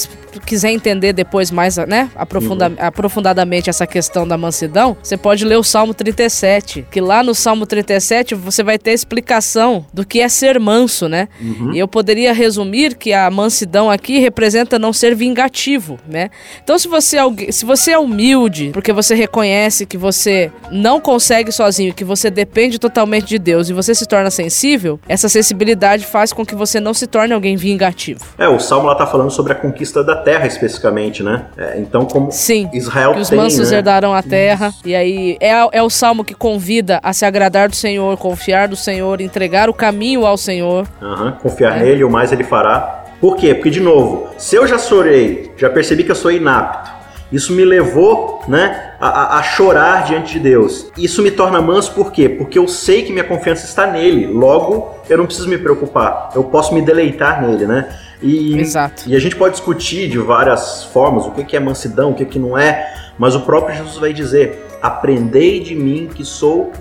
quiser 0.45 0.69
entender 0.71 1.11
depois 1.11 1.51
mais, 1.51 1.75
né, 1.75 2.09
aprofunda, 2.15 2.69
Uhum. 2.69 2.75
aprofundadamente 2.79 3.69
essa 3.69 3.85
questão 3.85 4.25
da 4.25 4.37
mansidão, 4.37 4.95
você 5.03 5.17
pode 5.17 5.43
ler 5.43 5.57
o 5.57 5.63
Salmo 5.63 5.93
37, 5.93 6.85
que 6.89 7.01
lá 7.01 7.21
no 7.21 7.35
Salmo 7.35 7.65
37 7.65 8.33
você 8.33 8.63
vai 8.63 8.77
ter 8.79 8.91
a 8.91 8.93
explicação 8.93 9.85
do 9.93 10.05
que 10.05 10.21
é 10.21 10.29
ser 10.29 10.57
manso, 10.57 11.09
né? 11.09 11.27
Uhum. 11.41 11.73
E 11.73 11.79
eu 11.79 11.87
poderia 11.87 12.31
resumir 12.33 12.95
que 12.95 13.11
a 13.11 13.29
mansidão 13.29 13.89
aqui 13.91 14.19
representa 14.19 14.79
não 14.79 14.93
ser 14.93 15.13
vingativo, 15.15 15.99
né? 16.07 16.29
Então 16.63 16.79
se 16.79 16.87
você, 16.87 17.17
é 17.17 17.19
alguém- 17.19 17.51
se 17.51 17.65
você 17.65 17.91
é 17.91 17.99
humilde, 17.99 18.69
porque 18.71 18.93
você 18.93 19.13
reconhece 19.15 19.85
que 19.85 19.97
você 19.97 20.49
não 20.71 21.01
consegue 21.01 21.51
sozinho, 21.51 21.80
que 21.93 22.03
você 22.03 22.29
depende 22.29 22.77
totalmente 22.79 23.25
de 23.27 23.39
Deus 23.39 23.69
e 23.69 23.73
você 23.73 23.95
se 23.95 24.05
torna 24.05 24.29
sensível, 24.29 24.99
essa 25.07 25.27
sensibilidade 25.27 26.05
faz 26.05 26.31
com 26.33 26.45
que 26.45 26.53
você 26.55 26.79
não 26.79 26.93
se 26.93 27.07
torne 27.07 27.33
alguém 27.33 27.55
vingativo. 27.55 28.21
É, 28.37 28.47
o 28.47 28.59
Salmo 28.59 28.87
lá 28.87 28.95
tá 28.95 29.07
falando 29.07 29.31
sobre 29.31 29.53
a 29.53 29.55
conquista 29.55 30.03
da 30.03 30.15
terra 30.15 30.45
especificamente, 30.45 31.23
né? 31.23 31.45
É, 31.57 31.79
então, 31.79 32.05
como 32.05 32.31
Sim. 32.31 32.69
Israel 32.73 33.13
Que 33.13 33.21
os 33.21 33.29
tem, 33.29 33.37
mansos 33.37 33.71
né? 33.71 33.77
herdarão 33.77 34.13
a 34.13 34.21
terra. 34.21 34.73
E 34.85 34.93
aí 34.95 35.37
é, 35.39 35.51
é 35.71 35.81
o 35.83 35.89
salmo 35.89 36.23
que 36.23 36.33
convida 36.33 36.99
a 37.01 37.13
se 37.13 37.25
agradar 37.25 37.69
do 37.69 37.75
Senhor, 37.75 38.17
confiar 38.17 38.67
do 38.67 38.75
Senhor, 38.75 39.21
entregar 39.21 39.69
o 39.69 39.73
caminho 39.73 40.25
ao 40.25 40.37
Senhor. 40.37 40.87
Aham, 41.01 41.31
confiar 41.41 41.77
É. 41.77 41.83
nele, 41.83 42.03
o 42.03 42.09
mais 42.09 42.31
ele 42.31 42.43
fará. 42.43 42.97
Por 43.19 43.35
quê? 43.37 43.53
Porque, 43.53 43.69
de 43.69 43.79
novo, 43.79 44.29
se 44.37 44.55
eu 44.55 44.65
já 44.67 44.77
chorei, 44.79 45.51
já 45.55 45.69
percebi 45.69 46.03
que 46.03 46.11
eu 46.11 46.15
sou 46.15 46.31
inapto, 46.31 46.89
isso 47.31 47.53
me 47.53 47.63
levou 47.63 48.43
né, 48.47 48.93
a, 48.99 49.37
a- 49.37 49.43
chorar 49.43 50.03
diante 50.05 50.33
de 50.33 50.39
Deus. 50.39 50.91
Isso 50.97 51.21
me 51.21 51.31
torna 51.31 51.61
manso 51.61 51.93
por 51.93 52.11
quê? 52.11 52.27
Porque 52.27 52.59
eu 52.59 52.67
sei 52.67 53.03
que 53.03 53.11
minha 53.11 53.23
confiança 53.23 53.65
está 53.65 53.87
nele. 53.87 54.27
Logo, 54.27 54.95
eu 55.09 55.17
não 55.17 55.25
preciso 55.25 55.47
me 55.47 55.57
preocupar. 55.57 56.29
Eu 56.35 56.43
posso 56.43 56.73
me 56.73 56.81
deleitar 56.81 57.41
nele, 57.41 57.65
né? 57.65 57.87
E, 58.21 58.59
Exato. 58.59 59.03
e 59.07 59.15
a 59.15 59.19
gente 59.19 59.35
pode 59.35 59.55
discutir 59.55 60.09
de 60.09 60.17
várias 60.19 60.83
formas 60.85 61.25
o 61.25 61.31
que 61.31 61.43
que 61.43 61.55
é 61.55 61.59
mansidão, 61.59 62.11
o 62.11 62.13
que 62.13 62.25
que 62.25 62.37
não 62.37 62.57
é, 62.57 62.93
mas 63.17 63.33
o 63.35 63.41
próprio 63.41 63.75
Jesus 63.77 63.97
vai 63.97 64.13
dizer: 64.13 64.63
Aprendei 64.81 65.59
de 65.59 65.73
mim 65.73 66.09
que 66.13 66.23
sou 66.23 66.71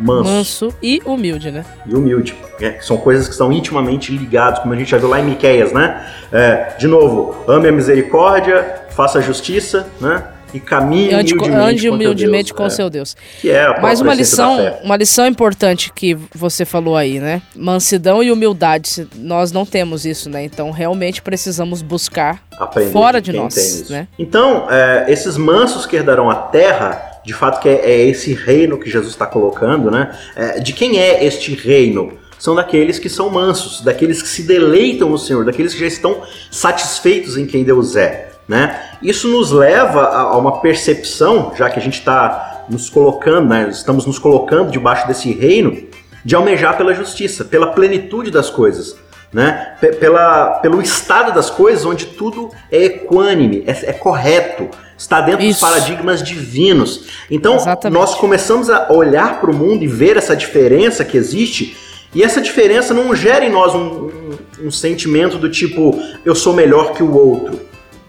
manso 0.00 0.30
Manso 0.30 0.74
e 0.82 1.00
humilde, 1.04 1.50
né? 1.50 1.64
e 1.86 1.94
humilde. 1.94 2.34
Que 2.58 2.80
São 2.80 2.96
coisas 2.96 3.26
que 3.26 3.32
estão 3.32 3.52
intimamente 3.52 4.12
ligadas, 4.12 4.60
como 4.60 4.72
a 4.74 4.76
gente 4.76 4.90
já 4.90 4.98
viu 4.98 5.08
lá 5.08 5.20
em 5.20 5.24
Miqueias, 5.24 5.72
né? 5.72 6.06
É, 6.32 6.74
de 6.78 6.86
novo, 6.86 7.44
ame 7.48 7.68
a 7.68 7.72
misericórdia, 7.72 8.82
faça 8.90 9.18
a 9.18 9.22
justiça, 9.22 9.86
né? 10.00 10.24
E 10.52 10.58
caminhe 10.58 11.14
Ande, 11.14 11.34
humildemente, 11.34 11.70
ande 11.70 11.88
com 11.88 11.94
humildemente 11.94 12.44
Deus, 12.46 12.58
com 12.58 12.66
é, 12.66 12.70
seu 12.70 12.90
Deus. 12.90 13.16
Que 13.40 13.50
é 13.50 13.80
Mais 13.80 14.00
uma 14.00 14.12
lição, 14.14 14.58
uma 14.82 14.96
lição 14.96 15.26
importante 15.26 15.92
que 15.94 16.16
você 16.34 16.64
falou 16.64 16.96
aí, 16.96 17.20
né? 17.20 17.40
Mansidão 17.54 18.22
e 18.22 18.32
humildade. 18.32 19.06
Nós 19.14 19.52
não 19.52 19.64
temos 19.64 20.04
isso, 20.04 20.28
né? 20.28 20.42
Então 20.42 20.70
realmente 20.70 21.22
precisamos 21.22 21.82
buscar 21.82 22.42
Aprender 22.58 22.90
fora 22.90 23.20
de 23.20 23.32
nós, 23.32 23.88
né? 23.88 24.08
Então, 24.18 24.66
é, 24.68 25.06
esses 25.08 25.36
mansos 25.36 25.86
que 25.86 25.96
herdarão 25.96 26.28
a 26.28 26.34
terra, 26.34 27.09
de 27.24 27.34
fato 27.34 27.60
que 27.60 27.68
é, 27.68 27.74
é 27.74 28.06
esse 28.06 28.34
reino 28.34 28.78
que 28.78 28.90
Jesus 28.90 29.12
está 29.12 29.26
colocando, 29.26 29.90
né? 29.90 30.16
É, 30.34 30.60
de 30.60 30.72
quem 30.72 30.98
é 30.98 31.24
este 31.24 31.54
reino? 31.54 32.12
São 32.38 32.54
daqueles 32.54 32.98
que 32.98 33.10
são 33.10 33.28
mansos, 33.28 33.82
daqueles 33.82 34.22
que 34.22 34.28
se 34.28 34.44
deleitam 34.44 35.10
no 35.10 35.18
Senhor, 35.18 35.44
daqueles 35.44 35.74
que 35.74 35.80
já 35.80 35.86
estão 35.86 36.22
satisfeitos 36.50 37.36
em 37.36 37.44
quem 37.44 37.64
Deus 37.64 37.96
é. 37.96 38.30
Né? 38.48 38.82
Isso 39.02 39.28
nos 39.28 39.52
leva 39.52 40.06
a, 40.06 40.36
uma 40.38 40.60
percepção, 40.60 41.52
já 41.54 41.68
que 41.68 41.78
a 41.78 41.82
gente 41.82 41.98
está 41.98 42.64
nos 42.68 42.88
colocando, 42.88 43.46
né? 43.46 43.68
estamos 43.70 44.06
nos 44.06 44.18
colocando 44.18 44.70
debaixo 44.70 45.06
desse 45.06 45.30
reino, 45.32 45.86
de 46.24 46.34
almejar 46.34 46.78
pela 46.78 46.94
justiça, 46.94 47.44
pela 47.44 47.72
plenitude 47.72 48.30
das 48.30 48.48
coisas 48.48 48.96
né? 49.32 49.76
Pela, 50.00 50.58
pelo 50.58 50.82
estado 50.82 51.32
das 51.32 51.50
coisas, 51.50 51.84
onde 51.84 52.06
tudo 52.06 52.50
é 52.70 52.84
equânime, 52.84 53.64
é, 53.66 53.90
é 53.90 53.92
correto, 53.92 54.68
está 55.00 55.20
dentro 55.22 55.42
Isso. 55.42 55.60
dos 55.60 55.68
paradigmas 55.70 56.22
divinos. 56.22 57.04
Então, 57.30 57.56
Exatamente. 57.56 57.98
nós 57.98 58.14
começamos 58.14 58.68
a 58.68 58.92
olhar 58.92 59.40
para 59.40 59.50
o 59.50 59.54
mundo 59.54 59.82
e 59.82 59.86
ver 59.86 60.16
essa 60.18 60.36
diferença 60.36 61.04
que 61.04 61.16
existe, 61.16 61.74
e 62.14 62.22
essa 62.22 62.40
diferença 62.40 62.92
não 62.92 63.14
gera 63.14 63.44
em 63.44 63.50
nós 63.50 63.74
um, 63.74 63.78
um- 63.80 64.66
um 64.66 64.70
sentimento 64.70 65.38
do 65.38 65.48
tipo, 65.48 65.98
eu 66.24 66.34
sou 66.34 66.52
melhor 66.52 66.92
que 66.92 67.02
o 67.02 67.16
outro. 67.16 67.58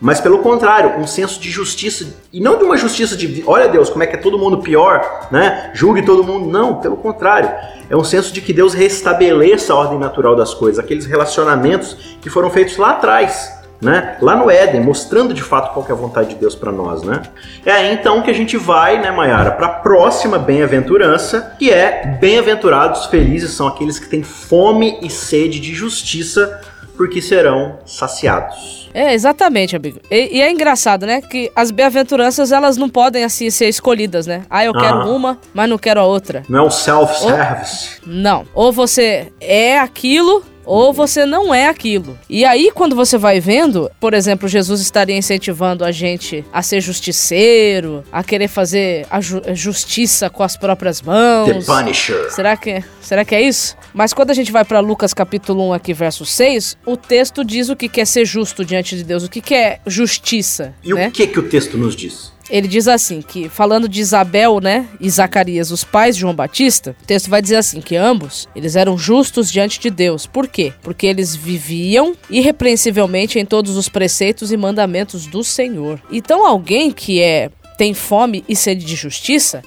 Mas 0.02 0.20
pelo 0.20 0.40
contrário, 0.40 1.00
um 1.00 1.06
senso 1.08 1.40
de 1.40 1.50
justiça, 1.50 2.08
e 2.34 2.42
não 2.42 2.58
de 2.58 2.64
uma 2.64 2.76
justiça 2.76 3.16
de, 3.16 3.44
olha 3.46 3.70
Deus, 3.70 3.88
como 3.90 4.04
é 4.04 4.08
que 4.08 4.16
é 4.16 4.20
todo 4.20 4.38
mundo 4.38 4.58
pior, 4.58 5.28
né? 5.32 5.70
Julgue 5.76 6.02
todo 6.02 6.24
mundo. 6.24 6.50
Não, 6.50 6.76
pelo 6.82 6.98
contrário. 6.98 7.52
É 7.90 7.96
um 7.96 8.04
senso 8.04 8.34
de 8.34 8.42
que 8.42 8.52
Deus 8.52 8.74
restabeleça 8.74 9.72
a 9.72 9.76
ordem 9.78 10.00
natural 10.00 10.36
das 10.36 10.54
coisas, 10.56 10.80
aqueles 10.84 11.06
relacionamentos 11.06 11.96
que 12.20 12.30
foram 12.32 12.50
feitos 12.50 12.78
lá 12.78 12.92
atrás, 12.92 13.61
né? 13.82 14.18
Lá 14.22 14.36
no 14.36 14.50
Éden, 14.50 14.82
mostrando 14.82 15.34
de 15.34 15.42
fato 15.42 15.74
qual 15.74 15.86
é 15.88 15.92
a 15.92 15.96
vontade 15.96 16.30
de 16.30 16.36
Deus 16.36 16.56
para 16.56 16.72
nós, 16.72 17.02
né? 17.04 17.24
É 17.66 17.72
aí 17.72 17.94
então 17.94 18.22
que 18.22 18.30
a 18.30 18.34
gente 18.34 18.56
vai, 18.56 19.02
né, 19.02 19.12
Mayara, 19.12 19.52
para 19.52 19.66
a 19.66 19.70
próxima 19.70 20.38
bem-aventurança, 20.38 21.56
que 21.58 21.72
é 21.72 22.18
bem-aventurados, 22.20 23.08
felizes 23.08 23.52
são 23.52 23.68
aqueles 23.68 23.98
que 23.98 24.08
têm 24.08 24.24
fome 24.24 25.00
e 25.02 25.10
sede 25.10 25.60
de 25.60 25.74
justiça, 25.74 26.62
porque 26.96 27.22
serão 27.22 27.80
saciados. 27.86 28.82
É, 28.94 29.14
exatamente, 29.14 29.76
amigo. 29.76 30.00
E, 30.10 30.38
e 30.38 30.42
é 30.42 30.52
engraçado, 30.52 31.06
né? 31.06 31.22
Que 31.22 31.52
as 31.56 31.72
bem-aventuranças, 31.72 32.52
elas 32.52 32.78
não 32.78 32.90
podem, 32.90 33.24
assim, 33.24 33.50
ser 33.50 33.68
escolhidas, 33.70 34.28
né? 34.28 34.44
Ah, 34.50 34.66
eu 34.66 34.74
quero 34.74 35.10
uma, 35.10 35.40
mas 35.54 35.70
não 35.70 35.78
quero 35.78 36.00
a 36.00 36.06
outra. 36.06 36.44
Não 36.50 36.60
é 36.60 36.64
um 36.64 36.70
self-service. 36.70 38.02
Não. 38.06 38.46
Ou 38.54 38.72
você 38.72 39.32
é 39.40 39.80
aquilo, 39.80 40.44
ou 40.66 40.94
você 40.94 41.26
não 41.26 41.54
é 41.54 41.68
aquilo. 41.68 42.18
E 42.30 42.44
aí, 42.46 42.72
quando 42.74 42.96
você 42.96 43.18
vai 43.18 43.40
vendo, 43.40 43.90
por 44.00 44.14
exemplo, 44.14 44.48
Jesus 44.48 44.82
estaria 44.82 45.16
incentivando 45.18 45.84
a 45.86 45.92
gente 45.92 46.44
a 46.52 46.62
ser 46.62 46.82
justiceiro, 46.82 48.04
a 48.12 48.24
querer 48.24 48.48
fazer 48.48 49.06
a 49.10 49.20
ju- 49.22 49.42
justiça 49.54 50.30
com 50.30 50.44
as 50.44 50.58
próprias 50.58 51.00
The 51.00 51.06
mãos. 51.08 51.66
Punisher. 51.66 52.32
Será 52.32 52.56
que, 52.58 52.84
será 53.02 53.24
que 53.26 53.36
é 53.36 53.42
isso? 53.42 53.76
Mas 53.94 54.14
quando 54.14 54.32
a 54.32 54.34
gente 54.34 54.52
vai 54.52 54.64
para 54.66 54.80
Lucas 54.80 55.14
capítulo 55.14 55.70
1 55.70 55.74
aqui, 55.74 55.94
verso 55.94 56.26
6, 56.26 56.78
o 56.86 56.96
texto 56.98 57.44
diz 57.44 57.70
o 57.70 57.76
que 57.76 57.90
quer 57.90 58.06
ser 58.06 58.26
justo 58.26 58.64
diante 58.66 58.96
de 58.96 59.04
Deus, 59.04 59.24
o 59.24 59.30
que 59.30 59.42
que 59.42 59.54
é 59.56 59.80
justiça, 59.88 60.74
E 60.84 60.94
né? 60.94 61.08
o 61.08 61.12
que 61.12 61.28
que 61.28 61.40
o 61.40 61.44
texto 61.44 61.78
nos 61.78 61.96
diz? 61.96 62.32
Ele 62.50 62.68
diz 62.68 62.88
assim, 62.88 63.22
que 63.22 63.48
falando 63.50 63.88
de 63.88 64.02
Isabel, 64.02 64.60
né, 64.60 64.88
e 65.00 65.10
Zacarias, 65.10 65.72
os 65.72 65.84
pais 65.84 66.16
de 66.16 66.22
João 66.22 66.36
Batista, 66.36 66.96
o 67.02 67.06
texto 67.06 67.30
vai 67.30 67.42
dizer 67.42 67.58
assim, 67.58 67.82
que 67.82 67.96
ambos, 67.96 68.48
eles 68.56 68.76
eram 68.76 68.98
justos 68.98 69.52
diante 69.52 69.80
de 69.80 69.90
Deus. 69.90 70.26
Por 70.26 70.48
quê? 70.48 70.74
Porque 70.82 71.08
eles 71.08 71.36
viviam 71.36 72.14
irrepreensivelmente 72.30 73.40
em 73.40 73.46
todos 73.46 73.78
os 73.78 73.88
preceitos 73.88 74.52
e 74.52 74.58
mandamentos 74.58 75.26
do 75.28 75.44
Senhor. 75.44 76.02
Então 76.12 76.46
alguém 76.46 76.92
que 76.92 77.22
é 77.22 77.50
tem 77.78 77.94
fome 77.94 78.44
e 78.48 78.56
sede 78.56 78.86
de 78.86 78.96
justiça 78.96 79.64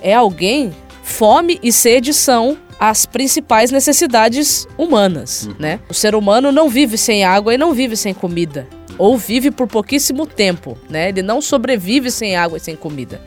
é 0.00 0.14
alguém 0.14 0.72
fome 1.02 1.58
e 1.62 1.72
sede 1.72 2.14
são 2.14 2.56
as 2.78 3.04
principais 3.04 3.70
necessidades 3.70 4.66
humanas, 4.78 5.48
né? 5.58 5.80
O 5.88 5.94
ser 5.94 6.14
humano 6.14 6.52
não 6.52 6.68
vive 6.68 6.96
sem 6.96 7.24
água 7.24 7.54
e 7.54 7.58
não 7.58 7.74
vive 7.74 7.96
sem 7.96 8.14
comida. 8.14 8.68
Ou 8.98 9.16
vive 9.16 9.50
por 9.50 9.66
pouquíssimo 9.66 10.26
tempo, 10.26 10.76
né? 10.90 11.08
Ele 11.08 11.22
não 11.22 11.40
sobrevive 11.40 12.10
sem 12.10 12.36
água 12.36 12.58
e 12.58 12.60
sem 12.60 12.74
comida. 12.76 13.20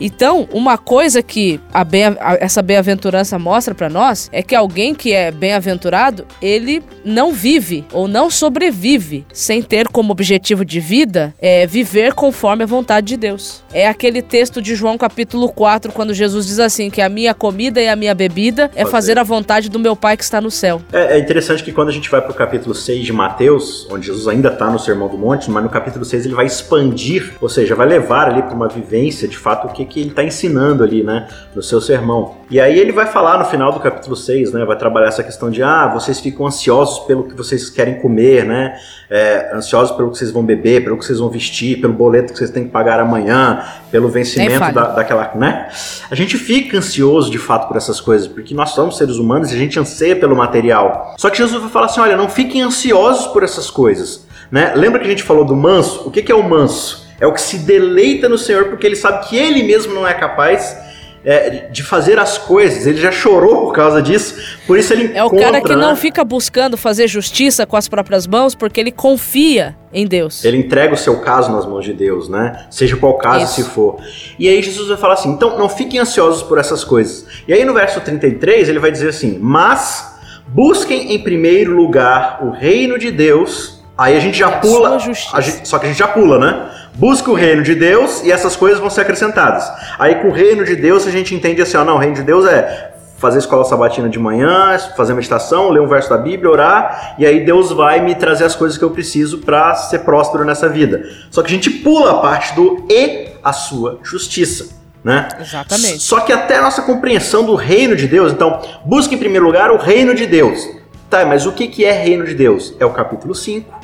Então, 0.00 0.48
uma 0.52 0.78
coisa 0.78 1.22
que 1.22 1.60
a 1.72 1.84
bem- 1.84 2.04
a- 2.20 2.38
essa 2.40 2.62
bem-aventurança 2.62 3.38
mostra 3.38 3.74
pra 3.74 3.88
nós 3.88 4.28
é 4.32 4.42
que 4.42 4.54
alguém 4.54 4.94
que 4.94 5.12
é 5.12 5.30
bem-aventurado, 5.30 6.26
ele 6.40 6.82
não 7.04 7.32
vive 7.32 7.84
ou 7.92 8.06
não 8.06 8.30
sobrevive 8.30 9.26
sem 9.32 9.62
ter 9.62 9.88
como 9.88 10.12
objetivo 10.12 10.64
de 10.64 10.80
vida 10.80 11.34
é, 11.40 11.66
viver 11.66 12.14
conforme 12.14 12.62
a 12.62 12.66
vontade 12.66 13.08
de 13.08 13.16
Deus. 13.16 13.62
É 13.72 13.88
aquele 13.88 14.22
texto 14.22 14.62
de 14.62 14.74
João 14.74 14.96
capítulo 14.96 15.48
4, 15.48 15.92
quando 15.92 16.14
Jesus 16.14 16.46
diz 16.46 16.58
assim: 16.58 16.90
que 16.90 17.00
a 17.02 17.08
minha 17.08 17.34
comida 17.34 17.80
e 17.80 17.88
a 17.88 17.96
minha 17.96 18.14
bebida 18.14 18.70
é 18.74 18.80
Fazer. 18.84 18.90
fazer 18.98 19.18
a 19.18 19.22
vontade 19.22 19.68
do 19.68 19.78
meu 19.78 19.96
Pai 19.96 20.16
que 20.16 20.22
está 20.24 20.40
no 20.40 20.50
céu. 20.50 20.80
É, 20.92 21.16
é 21.16 21.18
interessante 21.18 21.62
que 21.62 21.72
quando 21.72 21.88
a 21.88 21.92
gente 21.92 22.10
vai 22.10 22.20
para 22.20 22.30
o 22.30 22.34
capítulo 22.34 22.74
6 22.74 23.04
de 23.04 23.12
Mateus, 23.12 23.86
onde 23.90 24.06
Jesus 24.06 24.28
ainda 24.28 24.48
está 24.48 24.70
no 24.70 24.78
Sermão 24.78 25.07
Sermão 25.08 25.10
do 25.10 25.18
Monte, 25.18 25.50
mas 25.50 25.62
no 25.62 25.70
capítulo 25.70 26.04
6 26.04 26.26
ele 26.26 26.34
vai 26.34 26.46
expandir, 26.46 27.32
ou 27.40 27.48
seja, 27.48 27.74
vai 27.74 27.86
levar 27.86 28.28
ali 28.28 28.42
para 28.42 28.54
uma 28.54 28.68
vivência, 28.68 29.26
de 29.26 29.36
fato, 29.36 29.66
o 29.66 29.72
que, 29.72 29.84
que 29.84 30.00
ele 30.00 30.10
está 30.10 30.22
ensinando 30.22 30.84
ali, 30.84 31.02
né, 31.02 31.26
no 31.54 31.62
seu 31.62 31.80
sermão. 31.80 32.36
E 32.50 32.60
aí 32.60 32.78
ele 32.78 32.92
vai 32.92 33.06
falar 33.06 33.38
no 33.38 33.44
final 33.46 33.72
do 33.72 33.80
capítulo 33.80 34.14
6, 34.14 34.52
né, 34.52 34.64
vai 34.64 34.76
trabalhar 34.76 35.08
essa 35.08 35.22
questão 35.22 35.50
de, 35.50 35.62
ah, 35.62 35.88
vocês 35.92 36.20
ficam 36.20 36.46
ansiosos 36.46 37.00
pelo 37.00 37.24
que 37.24 37.34
vocês 37.34 37.70
querem 37.70 38.00
comer, 38.00 38.44
né, 38.44 38.76
é, 39.10 39.54
ansiosos 39.54 39.96
pelo 39.96 40.10
que 40.10 40.18
vocês 40.18 40.30
vão 40.30 40.44
beber, 40.44 40.84
pelo 40.84 40.98
que 40.98 41.04
vocês 41.04 41.18
vão 41.18 41.30
vestir, 41.30 41.80
pelo 41.80 41.92
boleto 41.92 42.32
que 42.32 42.38
vocês 42.38 42.50
têm 42.50 42.64
que 42.64 42.70
pagar 42.70 43.00
amanhã, 43.00 43.64
pelo 43.90 44.08
vencimento 44.08 44.72
da, 44.72 44.88
daquela, 44.88 45.32
né? 45.34 45.68
A 46.10 46.14
gente 46.14 46.36
fica 46.36 46.76
ansioso 46.76 47.30
de 47.30 47.38
fato 47.38 47.68
por 47.68 47.76
essas 47.76 48.00
coisas, 48.00 48.28
porque 48.28 48.54
nós 48.54 48.70
somos 48.70 48.98
seres 48.98 49.16
humanos 49.16 49.50
e 49.50 49.54
a 49.54 49.58
gente 49.58 49.78
anseia 49.78 50.14
pelo 50.14 50.36
material. 50.36 51.14
Só 51.16 51.30
que 51.30 51.38
Jesus 51.38 51.60
vai 51.60 51.70
falar 51.70 51.86
assim: 51.86 52.00
olha, 52.00 52.16
não 52.16 52.28
fiquem 52.28 52.60
ansiosos 52.60 53.28
por 53.28 53.42
essas 53.42 53.70
coisas. 53.70 54.27
Né? 54.50 54.72
Lembra 54.74 55.00
que 55.00 55.06
a 55.06 55.10
gente 55.10 55.22
falou 55.22 55.44
do 55.44 55.54
manso? 55.54 56.08
O 56.08 56.10
que, 56.10 56.22
que 56.22 56.32
é 56.32 56.34
o 56.34 56.42
manso? 56.42 57.06
É 57.20 57.26
o 57.26 57.32
que 57.32 57.40
se 57.40 57.58
deleita 57.58 58.28
no 58.28 58.38
Senhor 58.38 58.66
porque 58.66 58.86
ele 58.86 58.96
sabe 58.96 59.28
que 59.28 59.36
ele 59.36 59.62
mesmo 59.62 59.92
não 59.92 60.06
é 60.06 60.14
capaz 60.14 60.76
é, 61.24 61.68
de 61.70 61.82
fazer 61.82 62.18
as 62.18 62.38
coisas. 62.38 62.86
Ele 62.86 62.98
já 62.98 63.10
chorou 63.10 63.66
por 63.66 63.72
causa 63.72 64.00
disso, 64.00 64.58
por 64.66 64.78
isso 64.78 64.92
ele 64.92 65.16
É 65.16 65.22
o 65.22 65.30
cara 65.30 65.60
que 65.60 65.74
né? 65.74 65.76
não 65.76 65.96
fica 65.96 66.24
buscando 66.24 66.76
fazer 66.76 67.08
justiça 67.08 67.66
com 67.66 67.76
as 67.76 67.88
próprias 67.88 68.26
mãos, 68.26 68.54
porque 68.54 68.80
ele 68.80 68.92
confia 68.92 69.76
em 69.92 70.06
Deus. 70.06 70.44
Ele 70.44 70.58
entrega 70.58 70.94
o 70.94 70.96
seu 70.96 71.20
caso 71.20 71.50
nas 71.50 71.66
mãos 71.66 71.84
de 71.84 71.92
Deus, 71.92 72.28
né? 72.28 72.66
Seja 72.70 72.96
qual 72.96 73.18
caso 73.18 73.44
isso. 73.44 73.54
se 73.54 73.64
for. 73.64 73.98
E 74.38 74.48
aí 74.48 74.62
Jesus 74.62 74.88
vai 74.88 74.96
falar 74.96 75.14
assim: 75.14 75.30
então 75.30 75.58
não 75.58 75.68
fiquem 75.68 76.00
ansiosos 76.00 76.42
por 76.42 76.58
essas 76.58 76.84
coisas. 76.84 77.26
E 77.46 77.52
aí 77.52 77.64
no 77.64 77.74
verso 77.74 78.00
33 78.00 78.68
ele 78.68 78.78
vai 78.78 78.90
dizer 78.90 79.08
assim: 79.08 79.38
mas 79.40 80.16
busquem 80.46 81.14
em 81.14 81.18
primeiro 81.18 81.74
lugar 81.74 82.38
o 82.42 82.50
reino 82.50 82.98
de 82.98 83.10
Deus. 83.10 83.77
Aí 83.98 84.16
a 84.16 84.20
gente 84.20 84.38
já 84.38 84.52
pula. 84.52 84.96
Gente, 85.00 85.68
só 85.68 85.76
que 85.76 85.86
a 85.86 85.88
gente 85.88 85.98
já 85.98 86.06
pula, 86.06 86.38
né? 86.38 86.70
Busca 86.94 87.28
o 87.28 87.34
reino 87.34 87.64
de 87.64 87.74
Deus 87.74 88.22
e 88.22 88.30
essas 88.30 88.54
coisas 88.54 88.78
vão 88.78 88.88
ser 88.88 89.00
acrescentadas. 89.00 89.68
Aí 89.98 90.14
com 90.16 90.28
o 90.28 90.32
reino 90.32 90.64
de 90.64 90.76
Deus 90.76 91.04
a 91.04 91.10
gente 91.10 91.34
entende 91.34 91.60
assim, 91.60 91.76
ó, 91.76 91.84
não, 91.84 91.96
o 91.96 91.98
reino 91.98 92.14
de 92.14 92.22
Deus 92.22 92.46
é 92.46 92.92
fazer 93.18 93.38
escola 93.38 93.64
sabatina 93.64 94.08
de 94.08 94.18
manhã, 94.18 94.78
fazer 94.96 95.12
meditação, 95.12 95.70
ler 95.70 95.80
um 95.80 95.88
verso 95.88 96.08
da 96.08 96.16
Bíblia, 96.16 96.50
orar, 96.50 97.16
e 97.18 97.26
aí 97.26 97.44
Deus 97.44 97.72
vai 97.72 98.00
me 98.00 98.14
trazer 98.14 98.44
as 98.44 98.54
coisas 98.54 98.78
que 98.78 98.84
eu 98.84 98.90
preciso 98.90 99.38
para 99.38 99.74
ser 99.74 100.00
próspero 100.00 100.44
nessa 100.44 100.68
vida. 100.68 101.02
Só 101.28 101.42
que 101.42 101.48
a 101.48 101.50
gente 101.50 101.68
pula 101.68 102.12
a 102.12 102.18
parte 102.18 102.54
do 102.54 102.86
e 102.88 103.30
a 103.42 103.52
sua 103.52 103.98
justiça. 104.04 104.78
Né? 105.02 105.28
Exatamente. 105.40 106.00
Só 106.00 106.20
que 106.20 106.32
até 106.32 106.56
a 106.56 106.62
nossa 106.62 106.82
compreensão 106.82 107.44
do 107.44 107.54
reino 107.54 107.96
de 107.96 108.06
Deus, 108.06 108.32
então, 108.32 108.60
busca 108.84 109.14
em 109.14 109.18
primeiro 109.18 109.46
lugar 109.46 109.70
o 109.70 109.76
reino 109.76 110.14
de 110.14 110.26
Deus. 110.26 110.64
Tá, 111.08 111.24
mas 111.24 111.46
o 111.46 111.52
que 111.52 111.84
é 111.84 111.92
reino 111.92 112.26
de 112.26 112.34
Deus? 112.34 112.74
É 112.78 112.84
o 112.84 112.90
capítulo 112.90 113.34
5. 113.34 113.77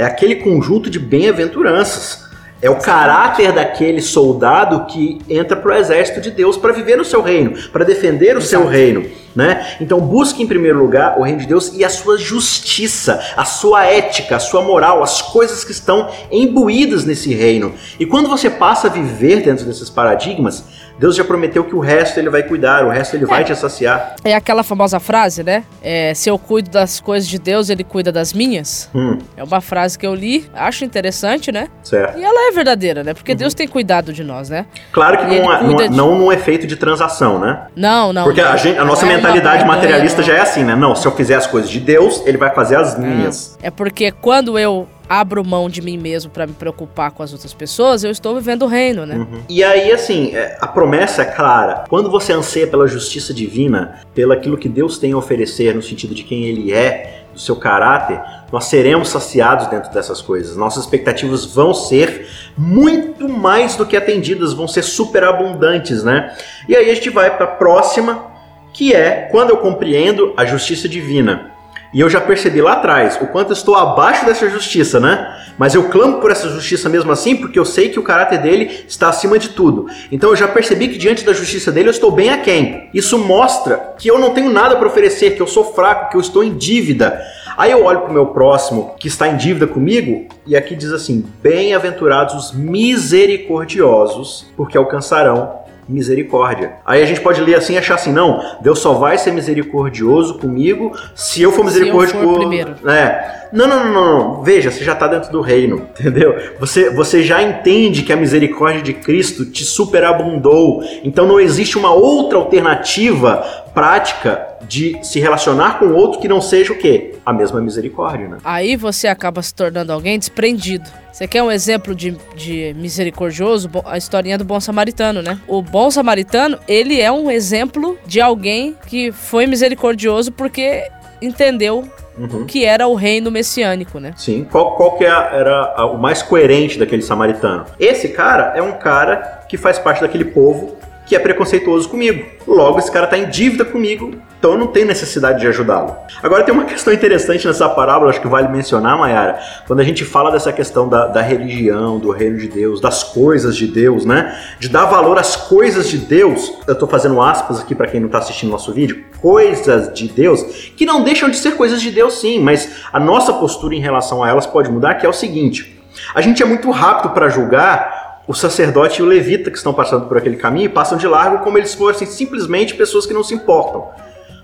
É 0.00 0.02
aquele 0.02 0.36
conjunto 0.36 0.88
de 0.88 0.98
bem-aventuranças 0.98 2.24
é 2.62 2.70
o 2.70 2.76
caráter 2.76 3.52
daquele 3.52 4.00
soldado 4.00 4.86
que 4.86 5.18
entra 5.28 5.54
para 5.58 5.72
o 5.72 5.76
exército 5.76 6.22
de 6.22 6.30
Deus 6.30 6.56
para 6.56 6.72
viver 6.72 6.96
no 6.96 7.04
seu 7.04 7.20
reino, 7.20 7.52
para 7.70 7.84
defender 7.84 8.34
o 8.34 8.40
seu 8.40 8.66
reino. 8.66 9.04
Né? 9.34 9.76
Então 9.80 10.00
busque 10.00 10.42
em 10.42 10.46
primeiro 10.46 10.78
lugar 10.78 11.18
o 11.18 11.22
reino 11.22 11.38
de 11.38 11.46
Deus 11.46 11.72
e 11.74 11.84
a 11.84 11.88
sua 11.88 12.18
justiça, 12.18 13.20
a 13.36 13.44
sua 13.44 13.86
ética, 13.86 14.36
a 14.36 14.40
sua 14.40 14.60
moral, 14.60 15.02
as 15.02 15.22
coisas 15.22 15.62
que 15.62 15.70
estão 15.70 16.08
imbuídas 16.32 17.04
nesse 17.04 17.32
reino. 17.32 17.72
E 17.98 18.06
quando 18.06 18.28
você 18.28 18.50
passa 18.50 18.88
a 18.88 18.90
viver 18.90 19.42
dentro 19.42 19.64
desses 19.64 19.88
paradigmas, 19.88 20.64
Deus 21.00 21.16
já 21.16 21.24
prometeu 21.24 21.64
que 21.64 21.74
o 21.74 21.80
resto 21.80 22.20
ele 22.20 22.28
vai 22.28 22.42
cuidar, 22.42 22.84
o 22.84 22.90
resto 22.90 23.16
ele 23.16 23.24
é. 23.24 23.26
vai 23.26 23.42
te 23.42 23.56
saciar. 23.56 24.16
É 24.22 24.34
aquela 24.34 24.62
famosa 24.62 25.00
frase, 25.00 25.42
né? 25.42 25.64
É, 25.82 26.12
se 26.12 26.28
eu 26.28 26.38
cuido 26.38 26.70
das 26.70 27.00
coisas 27.00 27.26
de 27.26 27.38
Deus, 27.38 27.70
ele 27.70 27.82
cuida 27.82 28.12
das 28.12 28.34
minhas. 28.34 28.90
Hum. 28.94 29.16
É 29.34 29.42
uma 29.42 29.62
frase 29.62 29.98
que 29.98 30.06
eu 30.06 30.14
li, 30.14 30.44
acho 30.52 30.84
interessante, 30.84 31.50
né? 31.50 31.68
Certo. 31.82 32.18
E 32.18 32.22
ela 32.22 32.50
é 32.50 32.52
verdadeira, 32.52 33.02
né? 33.02 33.14
Porque 33.14 33.32
uhum. 33.32 33.38
Deus 33.38 33.54
tem 33.54 33.66
cuidado 33.66 34.12
de 34.12 34.22
nós, 34.22 34.50
né? 34.50 34.66
Claro 34.92 35.16
que 35.16 35.24
não, 35.24 35.32
é, 35.32 35.62
não, 35.62 35.80
é, 35.80 35.88
de... 35.88 35.96
não 35.96 36.18
num 36.18 36.30
efeito 36.30 36.66
de 36.66 36.76
transação, 36.76 37.38
né? 37.38 37.62
Não, 37.74 38.12
não. 38.12 38.24
Porque 38.24 38.42
não. 38.42 38.52
A, 38.52 38.56
gente, 38.58 38.78
a 38.78 38.84
nossa 38.84 39.06
é 39.06 39.08
mentalidade 39.20 39.64
materialista 39.64 40.22
já 40.22 40.34
é 40.34 40.40
assim, 40.40 40.64
né? 40.64 40.74
Não, 40.74 40.94
se 40.94 41.06
eu 41.06 41.12
fizer 41.12 41.36
as 41.36 41.46
coisas 41.46 41.70
de 41.70 41.80
Deus, 41.80 42.22
ele 42.26 42.38
vai 42.38 42.54
fazer 42.54 42.76
as 42.76 42.98
minhas. 42.98 43.58
É 43.62 43.70
porque 43.70 44.10
quando 44.10 44.58
eu 44.58 44.88
abro 45.08 45.44
mão 45.44 45.68
de 45.68 45.82
mim 45.82 45.98
mesmo 45.98 46.30
para 46.30 46.46
me 46.46 46.52
preocupar 46.52 47.10
com 47.10 47.22
as 47.22 47.32
outras 47.32 47.52
pessoas, 47.52 48.04
eu 48.04 48.12
estou 48.12 48.34
vivendo 48.36 48.62
o 48.62 48.66
reino, 48.68 49.04
né? 49.04 49.16
Uhum. 49.16 49.40
E 49.48 49.64
aí, 49.64 49.90
assim, 49.90 50.34
é, 50.36 50.56
a 50.60 50.68
promessa 50.68 51.22
é 51.22 51.24
clara. 51.24 51.84
Quando 51.88 52.08
você 52.08 52.32
anseia 52.32 52.66
pela 52.66 52.86
justiça 52.86 53.34
divina, 53.34 54.00
pelo 54.14 54.32
aquilo 54.32 54.56
que 54.56 54.68
Deus 54.68 54.98
tem 54.98 55.12
a 55.12 55.16
oferecer 55.16 55.74
no 55.74 55.82
sentido 55.82 56.14
de 56.14 56.22
quem 56.22 56.44
Ele 56.44 56.72
é, 56.72 57.24
do 57.32 57.40
seu 57.40 57.56
caráter, 57.56 58.20
nós 58.52 58.64
seremos 58.66 59.08
saciados 59.08 59.66
dentro 59.68 59.92
dessas 59.92 60.20
coisas. 60.20 60.56
Nossas 60.56 60.84
expectativas 60.84 61.44
vão 61.44 61.72
ser 61.72 62.28
muito 62.56 63.28
mais 63.28 63.76
do 63.76 63.86
que 63.86 63.96
atendidas, 63.96 64.52
vão 64.52 64.66
ser 64.66 64.82
superabundantes, 64.82 66.02
né? 66.02 66.36
E 66.68 66.76
aí 66.76 66.90
a 66.90 66.94
gente 66.94 67.10
vai 67.10 67.36
para 67.36 67.44
a 67.44 67.48
próxima, 67.48 68.29
que 68.72 68.92
é 68.92 69.28
quando 69.30 69.50
eu 69.50 69.58
compreendo 69.58 70.32
a 70.36 70.44
justiça 70.44 70.88
divina. 70.88 71.50
E 71.92 72.00
eu 72.00 72.08
já 72.08 72.20
percebi 72.20 72.62
lá 72.62 72.74
atrás 72.74 73.18
o 73.20 73.26
quanto 73.26 73.50
eu 73.50 73.54
estou 73.54 73.74
abaixo 73.74 74.24
dessa 74.24 74.48
justiça, 74.48 75.00
né? 75.00 75.36
Mas 75.58 75.74
eu 75.74 75.88
clamo 75.88 76.20
por 76.20 76.30
essa 76.30 76.48
justiça 76.48 76.88
mesmo 76.88 77.10
assim, 77.10 77.36
porque 77.36 77.58
eu 77.58 77.64
sei 77.64 77.88
que 77.88 77.98
o 77.98 78.02
caráter 78.02 78.38
dele 78.40 78.84
está 78.86 79.08
acima 79.08 79.38
de 79.40 79.50
tudo. 79.50 79.88
Então 80.10 80.30
eu 80.30 80.36
já 80.36 80.46
percebi 80.46 80.88
que 80.88 80.98
diante 80.98 81.24
da 81.24 81.32
justiça 81.32 81.72
dele 81.72 81.88
eu 81.88 81.92
estou 81.92 82.12
bem 82.12 82.30
aquém. 82.30 82.88
Isso 82.94 83.18
mostra 83.18 83.94
que 83.98 84.08
eu 84.08 84.20
não 84.20 84.32
tenho 84.32 84.52
nada 84.52 84.76
para 84.76 84.86
oferecer, 84.86 85.34
que 85.34 85.42
eu 85.42 85.48
sou 85.48 85.74
fraco, 85.74 86.10
que 86.10 86.16
eu 86.16 86.20
estou 86.20 86.44
em 86.44 86.54
dívida. 86.54 87.20
Aí 87.56 87.72
eu 87.72 87.84
olho 87.84 88.00
para 88.02 88.10
o 88.10 88.14
meu 88.14 88.26
próximo 88.26 88.94
que 88.98 89.08
está 89.08 89.28
em 89.28 89.36
dívida 89.36 89.66
comigo 89.66 90.28
e 90.46 90.56
aqui 90.56 90.76
diz 90.76 90.92
assim: 90.92 91.26
Bem-aventurados 91.42 92.34
os 92.34 92.52
misericordiosos, 92.52 94.46
porque 94.56 94.78
alcançarão 94.78 95.59
misericórdia. 95.90 96.74
Aí 96.84 97.02
a 97.02 97.06
gente 97.06 97.20
pode 97.20 97.40
ler 97.40 97.56
assim 97.56 97.74
e 97.74 97.78
achar 97.78 97.94
assim, 97.96 98.12
não, 98.12 98.40
Deus 98.60 98.78
só 98.78 98.94
vai 98.94 99.18
ser 99.18 99.32
misericordioso 99.32 100.38
comigo 100.38 100.92
se 101.14 101.42
eu 101.42 101.52
for 101.52 101.64
misericordioso. 101.64 102.18
Se 102.18 102.24
eu 102.24 102.30
for 102.30 102.38
primeiro. 102.38 102.76
É. 102.88 103.40
Não, 103.52 103.66
não, 103.66 103.84
não, 103.84 103.92
não, 103.92 104.42
Veja, 104.42 104.70
você 104.70 104.84
já 104.84 104.92
está 104.92 105.08
dentro 105.08 105.32
do 105.32 105.40
reino, 105.40 105.88
entendeu? 105.98 106.36
Você, 106.60 106.90
você 106.90 107.22
já 107.22 107.42
entende 107.42 108.02
que 108.02 108.12
a 108.12 108.16
misericórdia 108.16 108.80
de 108.80 108.94
Cristo 108.94 109.44
te 109.44 109.64
superabundou. 109.64 110.82
Então 111.02 111.26
não 111.26 111.40
existe 111.40 111.76
uma 111.76 111.92
outra 111.92 112.38
alternativa 112.38 113.44
prática 113.74 114.46
de 114.62 114.98
se 115.02 115.18
relacionar 115.18 115.78
com 115.78 115.88
outro 115.92 116.20
que 116.20 116.28
não 116.28 116.40
seja 116.40 116.72
o 116.72 116.78
quê? 116.78 117.14
A 117.24 117.32
mesma 117.32 117.60
misericórdia, 117.60 118.28
né? 118.28 118.38
Aí 118.44 118.76
você 118.76 119.08
acaba 119.08 119.42
se 119.42 119.54
tornando 119.54 119.92
alguém 119.92 120.18
desprendido. 120.18 120.88
Você 121.12 121.26
quer 121.26 121.42
um 121.42 121.50
exemplo 121.50 121.94
de, 121.94 122.16
de 122.34 122.74
misericordioso? 122.78 123.68
A 123.84 123.98
historinha 123.98 124.38
do 124.38 124.44
bom 124.44 124.60
samaritano, 124.60 125.22
né? 125.22 125.40
O 125.48 125.60
bom 125.60 125.90
samaritano, 125.90 126.58
ele 126.68 127.00
é 127.00 127.10
um 127.10 127.30
exemplo 127.30 127.98
de 128.06 128.20
alguém 128.20 128.76
que 128.86 129.10
foi 129.12 129.46
misericordioso 129.46 130.32
porque 130.32 130.88
entendeu 131.20 131.84
uhum. 132.18 132.46
que 132.46 132.64
era 132.64 132.86
o 132.86 132.94
reino 132.94 133.30
messiânico, 133.30 133.98
né? 133.98 134.12
Sim. 134.16 134.46
Qual, 134.50 134.76
qual 134.76 134.96
que 134.96 135.04
é 135.04 135.08
era 135.08 135.86
o 135.86 135.98
mais 135.98 136.22
coerente 136.22 136.78
daquele 136.78 137.02
samaritano? 137.02 137.66
Esse 137.78 138.08
cara 138.08 138.52
é 138.56 138.62
um 138.62 138.72
cara 138.72 139.44
que 139.48 139.56
faz 139.56 139.78
parte 139.78 140.00
daquele 140.00 140.26
povo 140.26 140.76
que 141.10 141.16
é 141.16 141.18
preconceituoso 141.18 141.88
comigo. 141.88 142.24
Logo, 142.46 142.78
esse 142.78 142.88
cara 142.88 143.04
está 143.04 143.18
em 143.18 143.28
dívida 143.28 143.64
comigo, 143.64 144.12
então 144.38 144.52
eu 144.52 144.58
não 144.58 144.68
tenho 144.68 144.86
necessidade 144.86 145.40
de 145.40 145.46
ajudá-lo. 145.48 145.96
Agora, 146.22 146.44
tem 146.44 146.54
uma 146.54 146.62
questão 146.70 146.92
interessante 146.92 147.48
nessa 147.48 147.68
parábola, 147.68 148.10
acho 148.10 148.20
que 148.20 148.28
vale 148.28 148.46
mencionar, 148.46 148.96
Mayara, 148.96 149.40
quando 149.66 149.80
a 149.80 149.82
gente 149.82 150.04
fala 150.04 150.30
dessa 150.30 150.52
questão 150.52 150.88
da, 150.88 151.08
da 151.08 151.20
religião, 151.20 151.98
do 151.98 152.12
reino 152.12 152.38
de 152.38 152.46
Deus, 152.46 152.80
das 152.80 153.02
coisas 153.02 153.56
de 153.56 153.66
Deus, 153.66 154.04
né? 154.04 154.40
De 154.60 154.68
dar 154.68 154.84
valor 154.84 155.18
às 155.18 155.34
coisas 155.34 155.88
de 155.88 155.98
Deus. 155.98 156.52
Eu 156.64 156.74
estou 156.74 156.86
fazendo 156.86 157.20
aspas 157.20 157.58
aqui 157.58 157.74
para 157.74 157.88
quem 157.88 157.98
não 157.98 158.06
está 158.06 158.18
assistindo 158.18 158.50
nosso 158.50 158.72
vídeo. 158.72 159.04
Coisas 159.20 159.92
de 159.92 160.06
Deus, 160.06 160.44
que 160.76 160.86
não 160.86 161.02
deixam 161.02 161.28
de 161.28 161.38
ser 161.38 161.56
coisas 161.56 161.82
de 161.82 161.90
Deus, 161.90 162.20
sim, 162.20 162.38
mas 162.38 162.70
a 162.92 163.00
nossa 163.00 163.32
postura 163.32 163.74
em 163.74 163.80
relação 163.80 164.22
a 164.22 164.28
elas 164.28 164.46
pode 164.46 164.70
mudar, 164.70 164.94
que 164.94 165.04
é 165.04 165.08
o 165.08 165.12
seguinte. 165.12 165.80
A 166.14 166.20
gente 166.20 166.40
é 166.40 166.46
muito 166.46 166.70
rápido 166.70 167.10
para 167.10 167.28
julgar 167.28 167.99
o 168.30 168.32
sacerdote 168.32 169.00
e 169.00 169.02
o 169.02 169.06
levita 169.06 169.50
que 169.50 169.56
estão 169.56 169.74
passando 169.74 170.06
por 170.06 170.16
aquele 170.16 170.36
caminho 170.36 170.70
passam 170.70 170.96
de 170.96 171.04
largo 171.04 171.42
como 171.42 171.58
eles 171.58 171.74
fossem 171.74 172.06
simplesmente 172.06 172.76
pessoas 172.76 173.04
que 173.04 173.12
não 173.12 173.24
se 173.24 173.34
importam. 173.34 173.88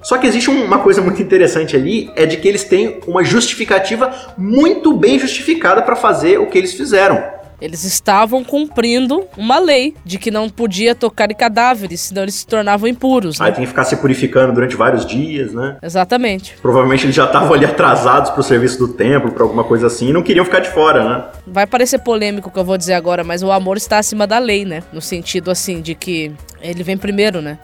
Só 0.02 0.18
que 0.18 0.26
existe 0.26 0.50
uma 0.50 0.80
coisa 0.80 1.00
muito 1.00 1.22
interessante 1.22 1.76
ali, 1.76 2.10
é 2.16 2.26
de 2.26 2.36
que 2.36 2.48
eles 2.48 2.64
têm 2.64 2.98
uma 3.06 3.22
justificativa 3.22 4.12
muito 4.36 4.92
bem 4.92 5.20
justificada 5.20 5.82
para 5.82 5.94
fazer 5.94 6.40
o 6.40 6.48
que 6.48 6.58
eles 6.58 6.74
fizeram. 6.74 7.35
Eles 7.60 7.84
estavam 7.84 8.44
cumprindo 8.44 9.24
uma 9.36 9.58
lei 9.58 9.94
de 10.04 10.18
que 10.18 10.30
não 10.30 10.48
podia 10.48 10.94
tocar 10.94 11.30
em 11.30 11.34
cadáveres, 11.34 12.00
senão 12.02 12.22
eles 12.22 12.34
se 12.34 12.46
tornavam 12.46 12.88
impuros. 12.88 13.38
Né? 13.38 13.46
Aí 13.46 13.52
tem 13.52 13.62
que 13.64 13.68
ficar 13.68 13.84
se 13.84 13.96
purificando 13.96 14.52
durante 14.52 14.76
vários 14.76 15.06
dias, 15.06 15.52
né? 15.52 15.76
Exatamente. 15.82 16.56
Provavelmente 16.60 17.06
eles 17.06 17.14
já 17.14 17.24
estavam 17.24 17.54
ali 17.54 17.64
atrasados 17.64 18.30
pro 18.30 18.42
serviço 18.42 18.78
do 18.78 18.88
templo, 18.88 19.32
para 19.32 19.42
alguma 19.42 19.64
coisa 19.64 19.86
assim, 19.86 20.08
e 20.08 20.12
não 20.12 20.22
queriam 20.22 20.44
ficar 20.44 20.60
de 20.60 20.70
fora, 20.70 21.08
né? 21.08 21.24
Vai 21.46 21.66
parecer 21.66 21.98
polêmico 21.98 22.48
o 22.48 22.52
que 22.52 22.58
eu 22.58 22.64
vou 22.64 22.76
dizer 22.76 22.94
agora, 22.94 23.24
mas 23.24 23.42
o 23.42 23.50
amor 23.50 23.76
está 23.76 23.98
acima 23.98 24.26
da 24.26 24.38
lei, 24.38 24.64
né? 24.64 24.82
No 24.92 25.00
sentido 25.00 25.50
assim 25.50 25.80
de 25.80 25.94
que 25.94 26.32
ele 26.60 26.82
vem 26.82 26.96
primeiro, 26.96 27.40
né? 27.40 27.58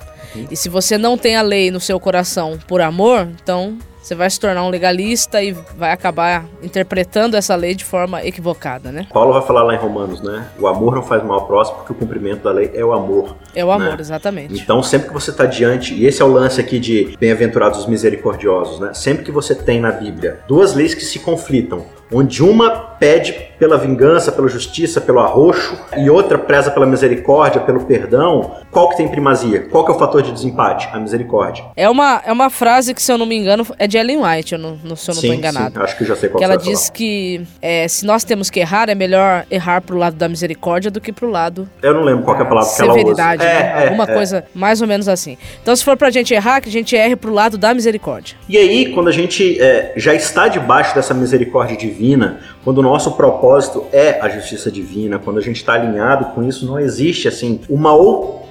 E 0.51 0.57
se 0.57 0.69
você 0.69 0.97
não 0.97 1.19
tem 1.19 1.37
a 1.37 1.43
lei 1.43 1.71
no 1.71 1.81
seu 1.81 2.01
coração 2.01 2.59
por 2.67 2.81
amor, 2.81 3.29
então 3.43 3.77
você 4.03 4.15
vai 4.17 4.29
se 4.29 4.41
tornar 4.41 4.65
um 4.65 4.69
legalista 4.69 5.43
e 5.43 5.53
vai 5.53 5.93
acabar 5.93 6.45
interpretando 6.63 7.37
essa 7.37 7.55
lei 7.55 7.75
de 7.75 7.85
forma 7.85 8.25
equivocada, 8.25 8.91
né? 8.91 9.07
Paulo 9.13 9.33
vai 9.33 9.43
falar 9.43 9.63
lá 9.63 9.75
em 9.75 9.79
Romanos, 9.79 10.21
né? 10.21 10.49
O 10.59 10.67
amor 10.67 10.97
não 10.97 11.03
faz 11.03 11.23
mal 11.25 11.41
ao 11.41 11.47
próximo, 11.47 11.79
porque 11.79 11.93
o 11.93 11.95
cumprimento 11.95 12.43
da 12.43 12.51
lei 12.51 12.71
é 12.75 12.85
o 12.85 12.93
amor. 12.93 13.37
É 13.55 13.65
o 13.65 13.71
amor, 13.71 13.91
né? 13.91 13.97
exatamente. 13.99 14.61
Então, 14.61 14.83
sempre 14.83 15.09
que 15.09 15.15
você 15.15 15.31
está 15.31 15.47
diante, 15.47 15.95
e 15.95 16.07
esse 16.07 16.21
é 16.21 16.25
o 16.25 16.29
lance 16.29 16.61
aqui 16.61 16.79
de 16.79 17.17
bem-aventurados 17.19 17.81
os 17.81 17.87
misericordiosos, 17.87 18.81
né? 18.81 18.93
Sempre 18.95 19.25
que 19.25 19.31
você 19.31 19.55
tem 19.55 19.81
na 19.81 19.93
Bíblia 19.93 20.41
duas 20.47 20.75
leis 20.75 20.95
que 20.95 21.03
se 21.03 21.19
conflitam, 21.19 21.85
onde 22.13 22.43
uma 22.43 22.71
pede 22.71 23.33
pela 23.59 23.79
vingança, 23.79 24.31
pela 24.31 24.49
justiça, 24.49 25.01
pelo 25.01 25.21
arroxo, 25.21 25.79
e 25.97 26.11
outra 26.11 26.37
preza 26.37 26.71
pela 26.71 26.85
misericórdia, 26.87 27.61
pelo 27.61 27.85
perdão, 27.85 28.57
qual 28.71 28.91
que 28.91 28.97
tem 28.97 29.09
primazia? 29.09 29.61
Qual 29.71 29.85
que 29.85 29.93
é 29.93 29.95
o 29.95 29.99
fator 29.99 30.23
de 30.23 30.31
desempate? 30.31 30.89
A 30.93 30.99
misericórdia. 30.99 31.65
É 31.77 31.89
uma, 31.89 32.23
é 32.25 32.33
uma 32.33 32.51
frase 32.51 32.93
que, 32.93 33.03
se 33.03 33.11
eu 33.11 33.17
não 33.17 33.27
me 33.27 33.37
engano, 33.37 33.67
é 33.79 33.87
de 33.87 33.97
Ellen 33.97 34.23
White, 34.25 34.55
eu 34.55 34.59
não, 34.59 34.77
se 34.97 35.11
eu 35.11 35.15
não 35.15 35.23
estou 35.23 35.35
enganado. 35.35 35.75
Sim, 35.75 35.83
acho 35.83 35.97
que 35.97 36.05
já 36.05 36.17
sei 36.17 36.29
qual 36.29 36.39
Que 36.39 36.45
ela 36.45 36.57
diz 36.57 36.91
que 36.91 37.47
é, 37.61 37.89
se 37.89 38.05
nós 38.05 38.25
temos 38.25 38.51
que 38.51 38.61
errar, 38.61 38.91
é 38.91 38.95
melhor 38.95 39.47
errar 39.51 39.81
pro 39.81 39.97
lado 39.97 40.17
da 40.17 40.29
misericórdia 40.29 40.91
do 40.91 41.01
que 41.01 41.13
pro 41.13 41.31
lado 41.31 41.53
falar. 41.53 41.69
Eu 41.83 41.95
não 41.95 42.03
lembro 42.03 42.25
qual 42.25 42.37
que 42.37 42.43
é 42.43 42.47
a 42.47 42.49
palavra 42.49 42.75
que 42.75 42.83
ela 42.83 42.95
usa. 42.95 43.37
Severidade, 43.43 43.75
né? 43.75 43.81
É, 43.81 43.85
é, 43.85 43.89
Alguma 43.89 44.05
é. 44.05 44.15
coisa 44.15 44.45
mais 44.55 44.81
ou 44.81 44.89
menos 44.89 45.09
assim. 45.09 45.37
Então, 45.63 45.75
se 45.75 45.85
for 45.85 45.97
pra 45.97 46.11
gente 46.11 46.33
errar, 46.35 46.61
que 46.61 46.69
a 46.69 46.73
gente 46.73 46.95
erre 46.97 47.17
pro 47.17 47.33
lado 47.33 47.59
da 47.59 47.75
misericórdia. 47.75 48.37
E 48.49 48.57
aí, 48.57 48.93
quando 48.93 49.09
a 49.09 49.13
gente 49.13 49.61
é, 49.61 49.93
já 49.97 50.15
está 50.15 50.49
debaixo 50.49 50.95
dessa 50.95 51.15
misericórdia 51.15 51.77
divina, 51.77 52.41
quando 52.65 52.79
o 52.79 52.83
nosso 52.83 53.13
propósito 53.13 53.87
é 53.93 54.19
a 54.21 54.29
justiça 54.29 54.71
divina, 54.71 55.19
quando 55.19 55.39
a 55.39 55.43
gente 55.43 55.57
está 55.57 55.75
alinhado 55.75 56.27
com 56.35 56.43
isso, 56.43 56.67
não 56.67 56.79
existe 56.79 57.29
assim 57.29 57.61
uma 57.69 57.93
outra 57.93 58.42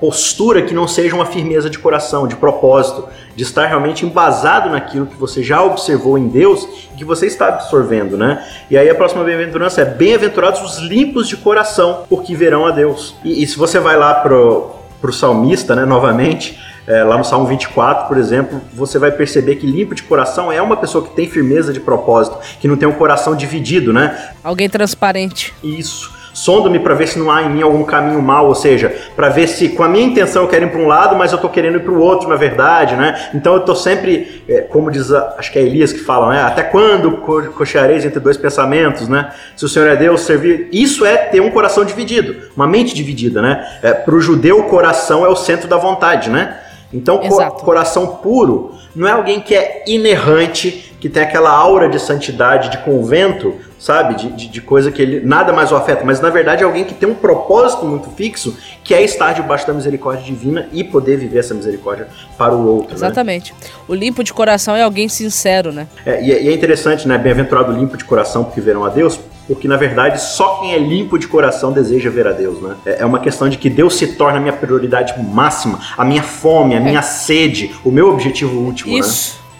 postura 0.00 0.62
que 0.62 0.74
não 0.74 0.88
seja 0.88 1.14
uma 1.14 1.26
firmeza 1.26 1.68
de 1.68 1.78
coração, 1.78 2.26
de 2.26 2.36
propósito, 2.36 3.08
de 3.36 3.42
estar 3.42 3.66
realmente 3.66 4.04
embasado 4.04 4.70
naquilo 4.70 5.06
que 5.06 5.16
você 5.16 5.42
já 5.42 5.62
observou 5.62 6.18
em 6.18 6.28
Deus 6.28 6.66
e 6.92 6.96
que 6.96 7.04
você 7.04 7.26
está 7.26 7.48
absorvendo, 7.48 8.16
né? 8.16 8.44
E 8.70 8.76
aí 8.76 8.88
a 8.88 8.94
próxima 8.94 9.22
bem-aventurança 9.24 9.82
é 9.82 9.84
bem-aventurados 9.84 10.60
os 10.62 10.78
limpos 10.78 11.28
de 11.28 11.36
coração, 11.36 12.04
porque 12.08 12.34
verão 12.34 12.66
a 12.66 12.70
Deus. 12.70 13.14
E, 13.24 13.42
e 13.42 13.46
se 13.46 13.56
você 13.56 13.78
vai 13.78 13.96
lá 13.96 14.14
pro, 14.14 14.70
pro 15.00 15.12
salmista, 15.12 15.76
né, 15.76 15.84
novamente, 15.84 16.58
é, 16.86 17.04
lá 17.04 17.16
no 17.16 17.24
Salmo 17.24 17.46
24, 17.46 18.08
por 18.08 18.18
exemplo, 18.18 18.60
você 18.72 18.98
vai 18.98 19.12
perceber 19.12 19.56
que 19.56 19.66
limpo 19.66 19.94
de 19.94 20.02
coração 20.02 20.50
é 20.50 20.60
uma 20.60 20.76
pessoa 20.76 21.06
que 21.06 21.14
tem 21.14 21.28
firmeza 21.28 21.72
de 21.72 21.80
propósito, 21.80 22.38
que 22.60 22.66
não 22.66 22.76
tem 22.76 22.88
um 22.88 22.92
coração 22.92 23.36
dividido, 23.36 23.92
né? 23.92 24.32
Alguém 24.42 24.68
transparente. 24.68 25.54
Isso. 25.62 26.19
Sonda-me 26.40 26.78
para 26.78 26.94
ver 26.94 27.06
se 27.06 27.18
não 27.18 27.30
há 27.30 27.42
em 27.42 27.50
mim 27.50 27.60
algum 27.60 27.84
caminho 27.84 28.22
mal, 28.22 28.46
ou 28.46 28.54
seja, 28.54 28.96
para 29.14 29.28
ver 29.28 29.46
se 29.46 29.68
com 29.68 29.82
a 29.82 29.88
minha 29.90 30.06
intenção 30.06 30.44
eu 30.44 30.48
quero 30.48 30.64
ir 30.64 30.70
para 30.70 30.80
um 30.80 30.86
lado, 30.86 31.14
mas 31.14 31.32
eu 31.32 31.38
tô 31.38 31.50
querendo 31.50 31.76
ir 31.76 31.80
para 31.80 31.92
o 31.92 32.00
outro, 32.00 32.30
na 32.30 32.36
verdade, 32.36 32.96
né? 32.96 33.28
Então 33.34 33.52
eu 33.52 33.60
tô 33.60 33.74
sempre, 33.74 34.42
é, 34.48 34.62
como 34.62 34.90
diz, 34.90 35.12
a, 35.12 35.34
acho 35.36 35.52
que 35.52 35.58
é 35.58 35.62
Elias 35.62 35.92
que 35.92 35.98
fala, 35.98 36.30
né? 36.30 36.42
Até 36.42 36.62
quando 36.62 37.18
co 37.18 37.42
cocheareis 37.50 38.06
entre 38.06 38.18
dois 38.18 38.38
pensamentos, 38.38 39.06
né? 39.06 39.34
Se 39.54 39.66
o 39.66 39.68
Senhor 39.68 39.86
é 39.86 39.96
Deus, 39.96 40.22
servir. 40.22 40.70
Isso 40.72 41.04
é 41.04 41.14
ter 41.18 41.40
um 41.40 41.50
coração 41.50 41.84
dividido, 41.84 42.34
uma 42.56 42.66
mente 42.66 42.94
dividida, 42.94 43.42
né? 43.42 43.78
É, 43.82 43.92
para 43.92 44.14
o 44.14 44.20
judeu, 44.20 44.60
o 44.60 44.62
coração 44.62 45.26
é 45.26 45.28
o 45.28 45.36
centro 45.36 45.68
da 45.68 45.76
vontade, 45.76 46.30
né? 46.30 46.56
Então, 46.90 47.18
co 47.18 47.50
coração 47.66 48.06
puro 48.06 48.74
não 48.96 49.06
é 49.06 49.12
alguém 49.12 49.40
que 49.40 49.54
é 49.54 49.84
inerrante, 49.86 50.94
que 50.98 51.10
tem 51.10 51.22
aquela 51.22 51.50
aura 51.50 51.86
de 51.88 52.00
santidade, 52.00 52.70
de 52.70 52.78
convento, 52.78 53.54
sabe? 53.80 54.14
De, 54.14 54.28
de, 54.30 54.48
de 54.48 54.60
coisa 54.60 54.92
que 54.92 55.02
ele 55.02 55.20
nada 55.24 55.52
mais 55.52 55.72
o 55.72 55.76
afeta, 55.76 56.04
mas 56.04 56.20
na 56.20 56.30
verdade 56.30 56.62
é 56.62 56.66
alguém 56.66 56.84
que 56.84 56.94
tem 56.94 57.08
um 57.08 57.14
propósito 57.14 57.84
muito 57.84 58.10
fixo, 58.10 58.56
que 58.84 58.94
é 58.94 59.02
estar 59.02 59.32
debaixo 59.32 59.66
da 59.66 59.72
misericórdia 59.72 60.22
divina 60.24 60.68
e 60.72 60.84
poder 60.84 61.16
viver 61.16 61.40
essa 61.40 61.54
misericórdia 61.54 62.06
para 62.38 62.54
o 62.54 62.66
outro. 62.66 62.90
né? 62.90 62.94
Exatamente. 62.94 63.52
O 63.88 63.94
limpo 63.94 64.22
de 64.22 64.32
coração 64.32 64.76
é 64.76 64.82
alguém 64.82 65.08
sincero, 65.08 65.72
né? 65.72 65.88
É, 66.06 66.22
e, 66.22 66.30
é, 66.30 66.46
é 66.48 66.52
interessante, 66.52 67.08
né? 67.08 67.18
Bem-aventurado 67.18 67.72
limpo 67.72 67.96
de 67.96 68.04
coração, 68.04 68.44
porque 68.44 68.60
verão 68.60 68.84
a 68.84 68.88
Deus, 68.88 69.18
porque 69.48 69.66
na 69.66 69.76
verdade 69.76 70.20
só 70.20 70.60
quem 70.60 70.74
é 70.74 70.78
limpo 70.78 71.18
de 71.18 71.26
coração 71.26 71.72
deseja 71.72 72.10
ver 72.10 72.26
a 72.28 72.32
Deus, 72.32 72.60
né? 72.62 72.76
É 72.86 73.00
é 73.00 73.06
uma 73.06 73.18
questão 73.18 73.48
de 73.48 73.56
que 73.56 73.70
Deus 73.70 73.96
se 73.96 74.08
torna 74.08 74.36
a 74.36 74.40
minha 74.40 74.52
prioridade 74.52 75.14
máxima, 75.22 75.80
a 75.96 76.04
minha 76.04 76.22
fome, 76.22 76.76
a 76.76 76.80
minha 76.80 77.00
sede, 77.00 77.74
o 77.82 77.90
meu 77.90 78.10
objetivo 78.10 78.60
último, 78.60 78.92
né? 78.92 78.98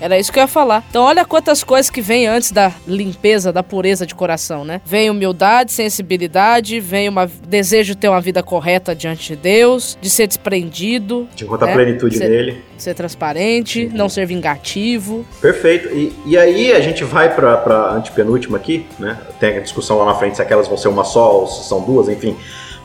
Era 0.01 0.19
isso 0.19 0.33
que 0.33 0.39
eu 0.39 0.43
ia 0.43 0.49
falar. 0.49 0.83
Então, 0.89 1.03
olha 1.05 1.25
quantas 1.25 1.63
coisas 1.63 1.91
que 1.91 2.01
vem 2.01 2.27
antes 2.27 2.51
da 2.51 2.73
limpeza, 2.87 3.53
da 3.53 3.63
pureza 3.63 4.07
de 4.07 4.15
coração, 4.15 4.65
né? 4.65 4.81
Vem 4.85 5.11
humildade, 5.11 5.73
sensibilidade, 5.73 6.81
vem 6.81 7.09
o 7.09 7.13
desejo 7.47 7.93
de 7.95 7.99
ter 8.01 8.09
uma 8.09 8.21
vida 8.21 8.43
correta 8.43 8.95
diante 8.95 9.29
de 9.29 9.37
Deus, 9.37 9.99
de 10.01 10.09
ser 10.09 10.27
desprendido, 10.27 11.29
De 11.37 11.45
encontrar 11.45 11.67
né? 11.69 11.75
plenitude 11.75 12.17
Ser- 12.17 12.29
nele. 12.31 12.65
ser 12.79 12.95
transparente, 12.95 13.91
não 13.93 14.09
ser 14.09 14.27
vingativo. 14.27 15.25
Perfeito. 15.41 15.89
E, 15.89 16.13
e 16.27 16.39
aí 16.39 16.73
a 16.73 16.81
gente 16.81 17.05
vai 17.05 17.35
pra, 17.35 17.57
pra 17.59 17.91
antepenúltima 17.93 18.57
aqui, 18.57 18.87
né? 18.99 19.19
Tem 19.39 19.59
a 19.59 19.61
discussão 19.61 19.99
lá 19.99 20.07
na 20.07 20.15
frente 20.15 20.37
se 20.37 20.43
aquelas 20.43 20.67
vão 20.67 20.77
ser 20.79 20.89
uma 20.89 21.05
só 21.05 21.41
ou 21.41 21.47
se 21.47 21.69
são 21.69 21.83
duas, 21.83 22.09
enfim. 22.09 22.37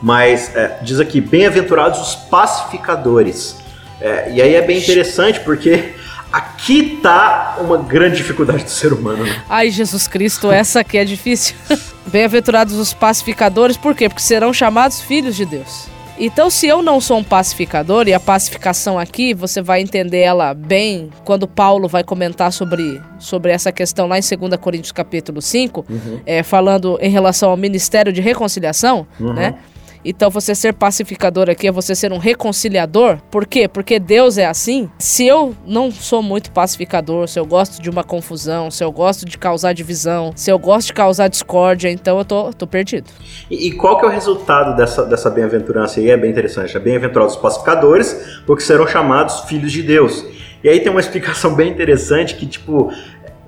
Mas 0.02 0.54
é, 0.54 0.78
diz 0.82 1.00
aqui, 1.00 1.20
bem-aventurados 1.22 1.98
os 2.00 2.14
pacificadores. 2.14 3.56
É, 4.00 4.30
e 4.32 4.42
aí 4.42 4.54
é 4.54 4.60
bem 4.60 4.78
interessante 4.78 5.40
porque 5.40 5.94
aqui 6.32 6.98
tá 7.02 7.56
uma 7.60 7.78
grande 7.78 8.16
dificuldade 8.16 8.64
do 8.64 8.70
ser 8.70 8.92
humano, 8.92 9.24
né? 9.24 9.42
Ai, 9.48 9.70
Jesus 9.70 10.06
Cristo, 10.06 10.50
essa 10.50 10.80
aqui 10.80 10.98
é 10.98 11.04
difícil. 11.04 11.54
Bem-aventurados 12.06 12.74
os 12.74 12.92
pacificadores, 12.92 13.76
por 13.76 13.94
quê? 13.94 14.08
Porque 14.08 14.22
serão 14.22 14.52
chamados 14.52 15.00
filhos 15.00 15.34
de 15.34 15.44
Deus. 15.44 15.88
Então, 16.18 16.48
se 16.48 16.66
eu 16.66 16.82
não 16.82 16.98
sou 16.98 17.18
um 17.18 17.24
pacificador, 17.24 18.08
e 18.08 18.14
a 18.14 18.20
pacificação 18.20 18.98
aqui, 18.98 19.34
você 19.34 19.60
vai 19.60 19.82
entender 19.82 20.20
ela 20.20 20.54
bem 20.54 21.10
quando 21.24 21.46
Paulo 21.46 21.88
vai 21.88 22.02
comentar 22.02 22.50
sobre, 22.52 23.02
sobre 23.18 23.52
essa 23.52 23.70
questão 23.70 24.06
lá 24.06 24.18
em 24.18 24.22
2 24.22 24.58
Coríntios 24.58 24.92
capítulo 24.92 25.42
5, 25.42 25.84
é, 26.24 26.42
falando 26.42 26.98
em 27.02 27.10
relação 27.10 27.50
ao 27.50 27.56
ministério 27.56 28.12
de 28.12 28.22
reconciliação, 28.22 29.06
né? 29.20 29.56
Então, 30.04 30.30
você 30.30 30.54
ser 30.54 30.74
pacificador 30.74 31.48
aqui 31.50 31.66
é 31.68 31.72
você 31.72 31.94
ser 31.94 32.12
um 32.12 32.18
reconciliador. 32.18 33.18
Por 33.30 33.46
quê? 33.46 33.68
Porque 33.68 33.98
Deus 33.98 34.38
é 34.38 34.46
assim. 34.46 34.88
Se 34.98 35.26
eu 35.26 35.54
não 35.66 35.90
sou 35.90 36.22
muito 36.22 36.50
pacificador, 36.50 37.28
se 37.28 37.38
eu 37.38 37.46
gosto 37.46 37.80
de 37.80 37.90
uma 37.90 38.04
confusão, 38.04 38.70
se 38.70 38.82
eu 38.82 38.92
gosto 38.92 39.24
de 39.24 39.36
causar 39.38 39.72
divisão, 39.72 40.32
se 40.34 40.50
eu 40.50 40.58
gosto 40.58 40.88
de 40.88 40.92
causar 40.94 41.28
discórdia, 41.28 41.90
então 41.90 42.18
eu 42.18 42.24
tô, 42.24 42.52
tô 42.52 42.66
perdido. 42.66 43.10
E, 43.50 43.68
e 43.68 43.72
qual 43.72 43.98
que 43.98 44.04
é 44.04 44.08
o 44.08 44.10
resultado 44.10 44.76
dessa, 44.76 45.04
dessa 45.04 45.30
bem-aventurança 45.30 46.00
aí? 46.00 46.10
É 46.10 46.16
bem 46.16 46.30
interessante. 46.30 46.76
É 46.76 46.80
bem-aventurados 46.80 47.34
os 47.34 47.40
pacificadores, 47.40 48.40
porque 48.46 48.62
serão 48.62 48.86
chamados 48.86 49.40
filhos 49.40 49.72
de 49.72 49.82
Deus. 49.82 50.24
E 50.64 50.68
aí 50.68 50.80
tem 50.80 50.90
uma 50.90 51.00
explicação 51.00 51.54
bem 51.54 51.70
interessante 51.70 52.34
que, 52.34 52.46
tipo, 52.46 52.90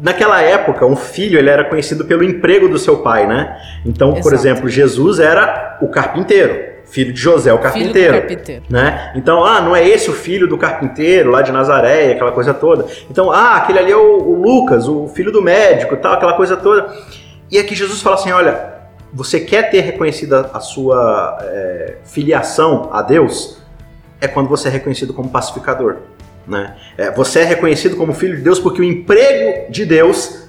naquela 0.00 0.40
época, 0.40 0.86
um 0.86 0.96
filho 0.96 1.38
ele 1.38 1.50
era 1.50 1.64
conhecido 1.64 2.04
pelo 2.04 2.22
emprego 2.22 2.68
do 2.68 2.78
seu 2.78 2.98
pai, 2.98 3.26
né? 3.26 3.60
Então, 3.84 4.10
por 4.10 4.32
Exato. 4.32 4.34
exemplo, 4.34 4.68
Jesus 4.68 5.18
era 5.18 5.78
o 5.80 5.88
carpinteiro, 5.88 6.78
filho 6.84 7.12
de 7.12 7.20
José, 7.20 7.52
o 7.52 7.58
carpinteiro. 7.58 8.14
carpinteiro. 8.14 8.62
Né? 8.68 9.12
Então, 9.14 9.44
ah, 9.44 9.60
não 9.60 9.74
é 9.74 9.86
esse 9.86 10.08
o 10.10 10.12
filho 10.12 10.46
do 10.46 10.56
carpinteiro 10.56 11.30
lá 11.30 11.42
de 11.42 11.52
Nazaré, 11.52 12.12
aquela 12.12 12.32
coisa 12.32 12.54
toda. 12.54 12.86
Então, 13.10 13.30
ah, 13.30 13.56
aquele 13.56 13.78
ali 13.78 13.92
é 13.92 13.96
o, 13.96 14.18
o 14.18 14.40
Lucas, 14.40 14.88
o 14.88 15.08
filho 15.08 15.32
do 15.32 15.42
médico, 15.42 15.96
tal, 15.96 16.14
aquela 16.14 16.34
coisa 16.34 16.56
toda. 16.56 16.92
E 17.50 17.58
aqui 17.58 17.74
Jesus 17.74 18.00
fala 18.00 18.16
assim, 18.16 18.30
olha, 18.30 18.74
você 19.12 19.40
quer 19.40 19.70
ter 19.70 19.80
reconhecida 19.80 20.50
a 20.52 20.60
sua 20.60 21.38
é, 21.42 21.96
filiação 22.04 22.90
a 22.92 23.02
Deus? 23.02 23.58
É 24.20 24.28
quando 24.28 24.48
você 24.48 24.68
é 24.68 24.70
reconhecido 24.70 25.14
como 25.14 25.30
pacificador. 25.30 25.96
Né? 26.48 26.74
É, 26.96 27.10
você 27.10 27.40
é 27.40 27.44
reconhecido 27.44 27.96
como 27.96 28.14
filho 28.14 28.36
de 28.36 28.42
Deus 28.42 28.58
porque 28.58 28.80
o 28.80 28.84
emprego 28.84 29.70
de 29.70 29.84
Deus 29.84 30.48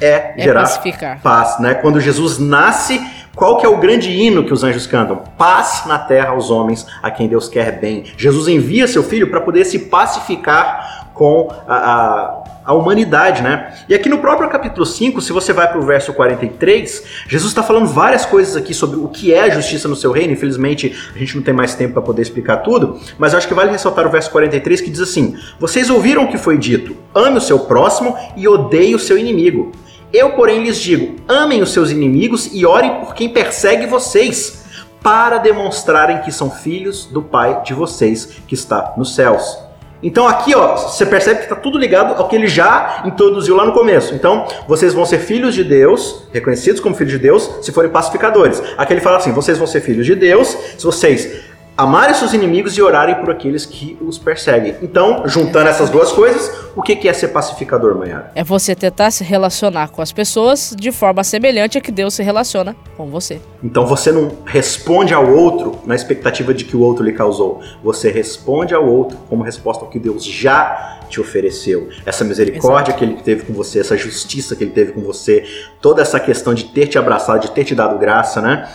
é, 0.00 0.34
É 0.36 0.42
gerar 0.42 0.62
pacificar. 0.62 1.20
paz, 1.22 1.58
né? 1.60 1.74
Quando 1.74 2.00
Jesus 2.00 2.38
nasce, 2.38 3.00
qual 3.34 3.58
que 3.58 3.64
é 3.64 3.68
o 3.68 3.78
grande 3.78 4.10
hino 4.10 4.44
que 4.44 4.52
os 4.52 4.62
anjos 4.64 4.86
cantam? 4.86 5.22
Paz 5.38 5.84
na 5.86 5.98
terra 5.98 6.30
aos 6.30 6.50
homens 6.50 6.86
a 7.02 7.10
quem 7.10 7.28
Deus 7.28 7.48
quer 7.48 7.78
bem. 7.78 8.04
Jesus 8.16 8.48
envia 8.48 8.86
seu 8.88 9.02
filho 9.02 9.30
para 9.30 9.40
poder 9.40 9.64
se 9.64 9.78
pacificar 9.78 10.95
com 11.16 11.48
a, 11.66 11.76
a, 11.76 12.44
a 12.66 12.74
humanidade, 12.74 13.42
né? 13.42 13.74
E 13.88 13.94
aqui 13.94 14.06
no 14.06 14.18
próprio 14.18 14.50
capítulo 14.50 14.84
5, 14.84 15.20
se 15.22 15.32
você 15.32 15.50
vai 15.50 15.66
para 15.66 15.78
o 15.78 15.82
verso 15.82 16.12
43, 16.12 17.02
Jesus 17.26 17.50
está 17.50 17.62
falando 17.62 17.86
várias 17.86 18.26
coisas 18.26 18.54
aqui 18.54 18.74
sobre 18.74 18.98
o 18.98 19.08
que 19.08 19.32
é 19.32 19.40
a 19.40 19.48
justiça 19.48 19.88
no 19.88 19.96
seu 19.96 20.12
reino. 20.12 20.34
Infelizmente, 20.34 20.94
a 21.14 21.18
gente 21.18 21.34
não 21.34 21.42
tem 21.42 21.54
mais 21.54 21.74
tempo 21.74 21.94
para 21.94 22.02
poder 22.02 22.20
explicar 22.20 22.58
tudo, 22.58 23.00
mas 23.18 23.32
eu 23.32 23.38
acho 23.38 23.48
que 23.48 23.54
vale 23.54 23.70
ressaltar 23.70 24.06
o 24.06 24.10
verso 24.10 24.30
43 24.30 24.82
que 24.82 24.90
diz 24.90 25.00
assim: 25.00 25.36
Vocês 25.58 25.88
ouviram 25.88 26.24
o 26.24 26.28
que 26.28 26.36
foi 26.36 26.58
dito: 26.58 26.94
ame 27.14 27.38
o 27.38 27.40
seu 27.40 27.60
próximo 27.60 28.14
e 28.36 28.46
odeie 28.46 28.94
o 28.94 28.98
seu 28.98 29.16
inimigo. 29.16 29.72
Eu, 30.12 30.32
porém, 30.32 30.62
lhes 30.62 30.78
digo: 30.78 31.16
amem 31.26 31.62
os 31.62 31.72
seus 31.72 31.90
inimigos 31.90 32.50
e 32.52 32.66
orem 32.66 33.00
por 33.00 33.14
quem 33.14 33.30
persegue 33.30 33.86
vocês, 33.86 34.64
para 35.02 35.38
demonstrarem 35.38 36.20
que 36.20 36.30
são 36.30 36.50
filhos 36.50 37.06
do 37.06 37.22
Pai 37.22 37.62
de 37.62 37.72
vocês 37.72 38.38
que 38.46 38.54
está 38.54 38.92
nos 38.98 39.14
céus. 39.14 39.65
Então 40.02 40.28
aqui, 40.28 40.54
ó, 40.54 40.76
você 40.76 41.06
percebe 41.06 41.38
que 41.38 41.44
está 41.44 41.56
tudo 41.56 41.78
ligado 41.78 42.14
ao 42.14 42.28
que 42.28 42.36
ele 42.36 42.46
já 42.46 43.02
introduziu 43.04 43.56
lá 43.56 43.64
no 43.64 43.72
começo. 43.72 44.14
Então, 44.14 44.46
vocês 44.68 44.92
vão 44.92 45.06
ser 45.06 45.18
filhos 45.18 45.54
de 45.54 45.64
Deus, 45.64 46.24
reconhecidos 46.32 46.80
como 46.80 46.94
filhos 46.94 47.12
de 47.12 47.18
Deus, 47.18 47.50
se 47.62 47.72
forem 47.72 47.90
pacificadores. 47.90 48.62
Aqui 48.76 48.92
ele 48.92 49.00
fala 49.00 49.16
assim: 49.16 49.32
vocês 49.32 49.58
vão 49.58 49.66
ser 49.66 49.80
filhos 49.80 50.06
de 50.06 50.14
Deus 50.14 50.56
se 50.76 50.84
vocês 50.84 51.55
amarem 51.76 52.14
seus 52.14 52.32
inimigos 52.32 52.76
e 52.78 52.82
orarem 52.82 53.16
por 53.16 53.30
aqueles 53.30 53.66
que 53.66 53.98
os 54.00 54.18
perseguem. 54.18 54.76
Então, 54.80 55.24
juntando 55.26 55.68
essas 55.68 55.90
duas 55.90 56.10
coisas, 56.10 56.50
o 56.74 56.82
que 56.82 57.06
é 57.06 57.12
ser 57.12 57.28
pacificador, 57.28 57.96
Manhara? 57.96 58.30
É 58.34 58.42
você 58.42 58.74
tentar 58.74 59.10
se 59.10 59.22
relacionar 59.22 59.88
com 59.88 60.00
as 60.00 60.12
pessoas 60.12 60.74
de 60.76 60.90
forma 60.90 61.22
semelhante 61.22 61.76
a 61.76 61.80
que 61.80 61.92
Deus 61.92 62.14
se 62.14 62.22
relaciona 62.22 62.74
com 62.96 63.06
você. 63.06 63.40
Então 63.62 63.86
você 63.86 64.10
não 64.10 64.32
responde 64.46 65.12
ao 65.12 65.30
outro 65.30 65.78
na 65.84 65.94
expectativa 65.94 66.54
de 66.54 66.64
que 66.64 66.76
o 66.76 66.80
outro 66.80 67.04
lhe 67.04 67.12
causou. 67.12 67.60
Você 67.82 68.10
responde 68.10 68.74
ao 68.74 68.86
outro 68.86 69.18
como 69.28 69.42
resposta 69.42 69.84
ao 69.84 69.90
que 69.90 69.98
Deus 69.98 70.24
já 70.24 71.00
te 71.08 71.20
ofereceu. 71.20 71.88
Essa 72.04 72.24
misericórdia 72.24 72.90
Exato. 72.90 72.98
que 72.98 73.04
ele 73.04 73.22
teve 73.22 73.44
com 73.44 73.52
você, 73.52 73.80
essa 73.80 73.96
justiça 73.96 74.56
que 74.56 74.64
ele 74.64 74.72
teve 74.72 74.92
com 74.92 75.02
você, 75.02 75.44
toda 75.80 76.02
essa 76.02 76.18
questão 76.18 76.54
de 76.54 76.64
ter 76.64 76.86
te 76.86 76.98
abraçado, 76.98 77.40
de 77.40 77.50
ter 77.50 77.64
te 77.64 77.74
dado 77.74 77.98
graça, 77.98 78.40
né? 78.40 78.68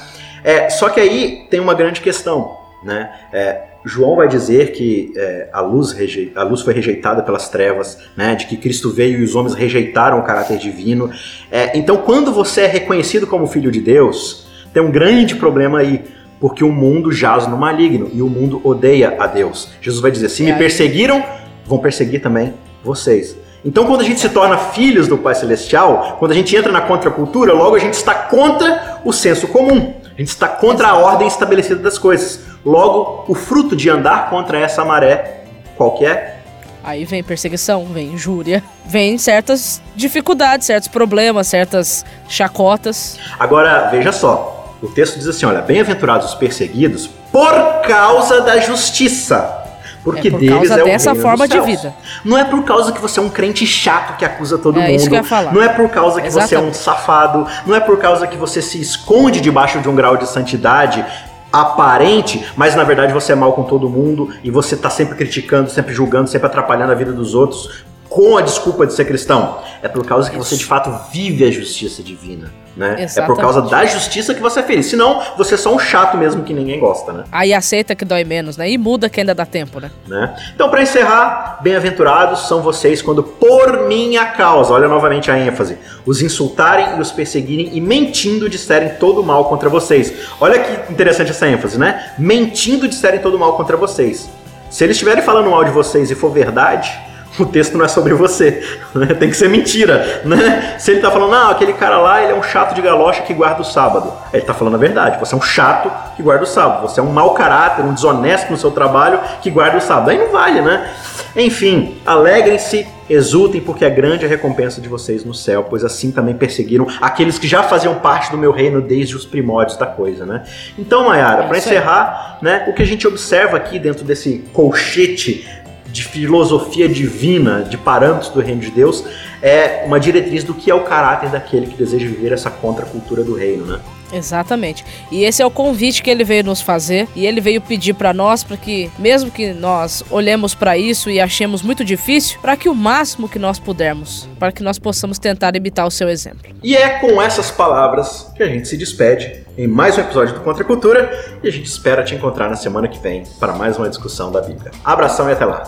É, 0.44 0.70
só 0.70 0.90
que 0.90 1.00
aí 1.00 1.46
tem 1.50 1.60
uma 1.60 1.74
grande 1.74 2.02
questão. 2.02 2.61
Né? 2.84 3.12
É, 3.32 3.62
João 3.86 4.16
vai 4.16 4.28
dizer 4.28 4.72
que 4.72 5.12
é, 5.16 5.50
a, 5.52 5.62
luz 5.62 5.96
a 6.36 6.44
luz 6.44 6.62
foi 6.62 6.74
rejeitada 6.74 7.24
pelas 7.24 7.50
trevas, 7.50 7.98
né? 8.16 8.36
de 8.36 8.46
que 8.46 8.58
Cristo 8.58 8.92
veio 8.92 9.20
e 9.20 9.24
os 9.24 9.36
homens 9.36 9.54
rejeitaram 9.54 10.20
o 10.20 10.24
caráter 10.24 10.58
divino. 10.58 11.10
É, 11.52 11.78
então, 11.78 11.98
quando 11.98 12.32
você 12.32 12.62
é 12.62 12.68
reconhecido 12.68 13.28
como 13.28 13.48
filho 13.48 13.72
de 13.72 13.80
Deus, 13.80 14.48
tem 14.74 14.82
um 14.82 14.92
grande 14.92 15.36
problema 15.36 15.80
aí, 15.80 16.04
porque 16.40 16.64
o 16.64 16.72
mundo 16.72 17.12
jaz 17.12 17.48
no 17.48 17.58
maligno 17.58 18.10
e 18.14 18.22
o 18.22 18.28
mundo 18.28 18.62
odeia 18.64 19.16
a 19.20 19.28
Deus. 19.28 19.70
Jesus 19.82 20.02
vai 20.02 20.12
dizer: 20.12 20.30
se 20.30 20.44
me 20.44 20.54
perseguiram, 20.54 21.24
vão 21.66 21.80
perseguir 21.80 22.22
também 22.22 22.54
vocês. 22.84 23.38
Então, 23.64 23.86
quando 23.86 24.02
a 24.02 24.04
gente 24.04 24.20
se 24.20 24.30
torna 24.30 24.58
filhos 24.58 25.08
do 25.08 25.18
Pai 25.18 25.36
Celestial, 25.36 26.16
quando 26.18 26.32
a 26.32 26.34
gente 26.34 26.56
entra 26.56 26.72
na 26.72 26.82
contracultura, 26.82 27.54
logo 27.54 27.76
a 27.76 27.80
gente 27.80 27.94
está 27.94 28.14
contra 28.14 29.00
o 29.06 29.14
senso 29.14 29.48
comum. 29.48 30.01
A 30.16 30.22
gente 30.22 30.30
está 30.30 30.48
contra 30.48 30.90
a 30.90 30.98
ordem 30.98 31.28
estabelecida 31.28 31.82
das 31.82 31.98
coisas. 31.98 32.42
Logo, 32.66 33.26
o 33.28 33.34
fruto 33.36 33.76
de 33.76 33.90
andar 33.90 34.30
contra 34.30 34.60
essa 34.60 34.84
maré, 34.86 35.44
qual 35.78 35.92
que 35.92 36.06
é? 36.06 36.40
Aí 36.84 37.06
vem 37.06 37.24
perseguição, 37.24 37.86
vem 37.86 38.14
injúria, 38.14 38.64
vem 38.86 39.18
certas 39.18 39.82
dificuldades, 39.96 40.66
certos 40.66 40.88
problemas, 40.88 41.48
certas 41.48 42.04
chacotas. 42.28 43.20
Agora, 43.40 43.90
veja 43.90 44.12
só, 44.12 44.76
o 44.82 44.88
texto 44.88 45.18
diz 45.18 45.28
assim, 45.28 45.46
olha, 45.46 45.62
bem-aventurados 45.62 46.30
os 46.30 46.36
perseguidos 46.36 47.08
por 47.32 47.82
causa 47.88 48.42
da 48.42 48.60
justiça. 48.60 49.61
Porque 50.04 50.28
é 50.28 50.32
por 50.32 50.40
deles 50.40 50.70
causa 50.70 50.82
é 50.82 50.84
dessa 50.84 51.16
forma 51.16 51.48
de 51.48 51.60
vida. 51.62 51.94
Não 52.26 52.38
é 52.38 52.44
por 52.44 52.64
causa 52.64 52.92
que 52.92 53.00
você 53.00 53.20
é 53.20 53.24
um 53.24 53.30
crente 53.30 53.66
chato 53.66 54.18
que 54.18 54.26
acusa 54.26 54.58
todo 54.58 54.80
é 54.80 54.84
mundo. 54.84 54.96
Isso 54.96 55.08
que 55.08 55.14
eu 55.14 55.20
ia 55.20 55.24
falar. 55.24 55.54
Não 55.54 55.62
é 55.62 55.70
por 55.70 55.90
causa 55.90 56.20
que 56.22 56.28
Exatamente. 56.28 56.50
você 56.50 56.56
é 56.56 56.60
um 56.70 56.74
safado. 56.74 57.48
Não 57.66 57.76
é 57.76 57.80
por 57.80 57.98
causa 58.00 58.26
que 58.26 58.38
você 58.38 58.62
se 58.62 58.82
esconde 58.82 59.40
debaixo 59.40 59.80
de 59.80 59.88
um 59.88 59.96
grau 59.96 60.18
de 60.18 60.28
santidade 60.28 61.06
aparente, 61.54 62.46
mas 62.56 62.76
na 62.76 62.84
verdade 62.84 63.12
você 63.12 63.34
é 63.34 63.36
mal 63.36 63.52
com 63.54 63.64
todo 63.64 63.90
mundo 63.90 64.30
e 64.42 64.50
você 64.50 64.76
tá 64.76 64.90
sempre 64.90 65.16
criticando, 65.16 65.70
sempre 65.70 65.94
julgando, 65.94 66.30
sempre 66.30 66.48
atrapalhando 66.48 66.94
a 66.94 66.96
vida 66.96 67.12
dos 67.12 67.36
outros 67.36 67.84
com 68.12 68.38
a 68.38 68.42
desculpa 68.42 68.86
de 68.86 68.94
ser 68.94 69.06
cristão. 69.06 69.60
É 69.82 69.88
por 69.88 70.06
causa 70.06 70.30
que 70.30 70.36
você 70.36 70.58
de 70.58 70.66
fato 70.66 70.94
vive 71.14 71.46
a 71.46 71.50
justiça 71.50 72.04
divina. 72.04 72.52
Né? 72.76 73.08
É 73.16 73.22
por 73.22 73.38
causa 73.38 73.62
da 73.62 73.86
justiça 73.86 74.34
que 74.34 74.42
você 74.42 74.60
é 74.60 74.64
feliz. 74.64 74.88
Senão, 74.88 75.22
você 75.38 75.56
é 75.56 75.58
só 75.58 75.74
um 75.74 75.80
chato 75.80 76.18
mesmo 76.18 76.44
que 76.44 76.54
ninguém 76.54 76.78
gosta, 76.78 77.14
né? 77.14 77.24
Aí 77.32 77.54
aceita 77.54 77.96
que 77.96 78.04
dói 78.04 78.26
menos, 78.26 78.58
né? 78.58 78.70
E 78.70 78.78
muda 78.78 79.10
que 79.10 79.22
ainda 79.22 79.34
dá 79.34 79.46
tempo, 79.46 79.80
né? 79.80 79.90
né? 80.08 80.36
Então, 80.54 80.70
para 80.70 80.82
encerrar, 80.82 81.60
bem-aventurados 81.62 82.48
são 82.50 82.62
vocês 82.62 83.02
quando, 83.02 83.24
por 83.24 83.88
minha 83.88 84.26
causa, 84.26 84.74
olha 84.74 84.90
novamente 84.90 85.32
a 85.32 85.40
ênfase, 85.40 85.78
os 86.06 86.22
insultarem 86.22 86.98
e 86.98 87.02
os 87.02 87.14
perseguirem 87.14 87.70
e 87.74 87.80
mentindo 87.80 88.50
disserem 88.50 88.90
todo 89.00 89.24
mal 89.24 89.46
contra 89.46 89.70
vocês. 89.70 90.14
Olha 90.40 90.60
que 90.60 90.92
interessante 90.92 91.32
essa 91.32 91.48
ênfase, 91.48 91.80
né? 91.80 92.12
Mentindo 92.18 92.90
disserem 92.90 93.22
todo 93.22 93.40
mal 93.40 93.56
contra 93.56 93.78
vocês. 93.78 94.30
Se 94.70 94.84
eles 94.84 94.96
estiverem 94.96 95.24
falando 95.24 95.50
mal 95.50 95.64
de 95.64 95.72
vocês 95.72 96.12
e 96.12 96.16
for 96.16 96.30
verdade, 96.30 96.92
o 97.40 97.46
texto 97.46 97.78
não 97.78 97.86
é 97.86 97.88
sobre 97.88 98.14
você. 98.14 98.62
Né? 98.94 99.06
Tem 99.14 99.30
que 99.30 99.38
ser 99.38 99.48
mentira. 99.48 100.22
Né? 100.26 100.76
Se 100.78 100.92
ele 100.92 101.00
está 101.00 101.10
falando, 101.10 101.32
não, 101.32 101.50
aquele 101.50 101.72
cara 101.72 101.98
lá 101.98 102.22
ele 102.22 102.34
é 102.34 102.36
um 102.36 102.44
chato 102.44 102.76
de 102.76 102.82
galocha 102.82 103.22
que 103.22 103.34
guarda 103.34 103.62
o 103.62 103.64
sábado. 103.64 104.12
Ele 104.34 104.44
está 104.44 104.54
falando 104.54 104.76
a 104.76 104.78
verdade. 104.78 105.18
Você 105.18 105.34
é 105.34 105.38
um 105.38 105.42
chato 105.42 105.90
que 106.18 106.22
guarda 106.22 106.44
o 106.44 106.48
sábado. 106.48 106.82
Você 106.82 107.00
é 107.00 107.04
um 107.04 107.10
mau 107.10 107.34
caráter, 107.34 107.86
um 107.86 107.94
desonesto 107.94 108.52
no 108.52 108.58
seu 108.58 108.70
trabalho 108.72 109.22
que 109.42 109.50
guarda 109.50 109.78
o 109.78 109.82
sábado. 109.82 110.10
Aí 110.10 110.18
não 110.18 110.30
vale, 110.30 110.62
né? 110.62 110.92
Enfim, 111.36 111.96
alegrem-se, 112.06 112.86
exultem, 113.10 113.62
porque 113.62 113.86
é 113.86 113.90
grande 113.90 114.26
a 114.26 114.28
recompensa 114.28 114.82
de 114.82 114.90
vocês 114.90 115.24
no 115.24 115.34
céu, 115.34 115.66
pois 115.70 115.86
assim 115.86 116.12
também 116.12 116.36
perseguiram 116.36 116.88
aqueles 117.00 117.40
que 117.40 117.48
já 117.48 117.64
faziam 117.64 117.96
parte 117.96 118.30
do 118.32 118.38
meu 118.38 118.52
reino 118.52 118.82
desde 118.82 119.16
os 119.16 119.26
primórdios 119.26 119.78
da 119.78 119.86
coisa, 119.86 120.26
né? 120.26 120.44
Então, 120.78 121.08
Mayara, 121.08 121.44
é 121.44 121.48
para 121.48 121.58
encerrar, 121.58 122.40
né, 122.42 122.66
o 122.68 122.74
que 122.74 122.82
a 122.82 122.86
gente 122.86 123.08
observa 123.08 123.56
aqui 123.56 123.80
dentro 123.80 124.04
desse 124.04 124.44
colchete 124.52 125.48
de 125.92 126.04
filosofia 126.04 126.88
divina, 126.88 127.64
de 127.64 127.78
parâmetros 127.78 128.30
do 128.30 128.40
reino 128.40 128.62
de 128.62 128.72
Deus, 128.72 129.04
é 129.42 129.84
uma 129.86 130.00
diretriz 130.00 130.44
do 130.44 130.54
que 130.54 130.72
é 130.72 130.76
o 130.76 130.84
caráter 130.84 131.30
daquele 131.30 131.68
que 131.68 131.76
deseja 131.76 132.08
viver 132.08 132.32
essa 132.32 132.50
contracultura 132.50 133.24
do 133.24 133.36
reino, 133.36 133.66
né? 133.66 133.80
Exatamente. 134.12 134.84
E 135.12 135.24
esse 135.24 135.42
é 135.42 135.46
o 135.46 135.52
convite 135.52 136.02
que 136.04 136.10
ele 136.10 136.24
veio 136.24 136.44
nos 136.44 136.62
fazer 136.62 137.08
e 137.16 137.26
ele 137.26 137.42
veio 137.42 137.62
pedir 137.62 137.94
para 137.94 138.14
nós 138.14 138.44
para 138.44 138.58
que, 138.58 138.90
mesmo 138.98 139.32
que 139.32 139.54
nós 139.54 140.04
olhemos 140.10 140.54
para 140.54 140.78
isso 140.78 141.10
e 141.10 141.20
achemos 141.20 141.62
muito 141.62 141.84
difícil, 141.84 142.40
para 142.42 142.56
que 142.58 142.70
o 142.70 142.76
máximo 142.76 143.30
que 143.30 143.40
nós 143.40 143.60
pudermos, 143.60 144.28
para 144.40 144.52
que 144.52 144.64
nós 144.64 144.78
possamos 144.78 145.18
tentar 145.18 145.56
imitar 145.56 145.88
o 145.88 145.92
seu 145.92 146.10
exemplo. 146.10 146.42
E 146.64 146.76
é 146.76 147.00
com 147.00 147.22
essas 147.22 147.52
palavras 147.52 148.32
que 148.36 148.44
a 148.44 148.48
gente 148.48 148.68
se 148.68 148.78
despede 148.78 149.44
em 149.58 149.68
mais 149.68 149.98
um 149.98 150.02
episódio 150.02 150.34
do 150.34 150.42
Contra 150.42 150.64
Cultura 150.64 151.40
e 151.44 151.48
a 151.48 151.52
gente 151.52 151.66
espera 151.66 152.04
te 152.04 152.16
encontrar 152.16 152.50
na 152.50 152.56
semana 152.56 152.88
que 152.88 153.00
vem 153.00 153.24
para 153.40 153.54
mais 153.54 153.78
uma 153.78 153.90
discussão 153.90 154.32
da 154.32 154.42
Bíblia. 154.42 154.72
Abração 154.84 155.30
e 155.30 155.34
até 155.34 155.46
lá. 155.46 155.64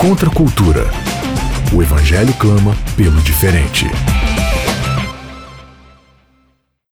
Contra 0.00 0.28
Cultura. 0.30 0.84
O 1.72 1.82
evangelho 1.82 2.34
clama 2.34 2.76
pelo 2.96 3.20
diferente. 3.22 3.86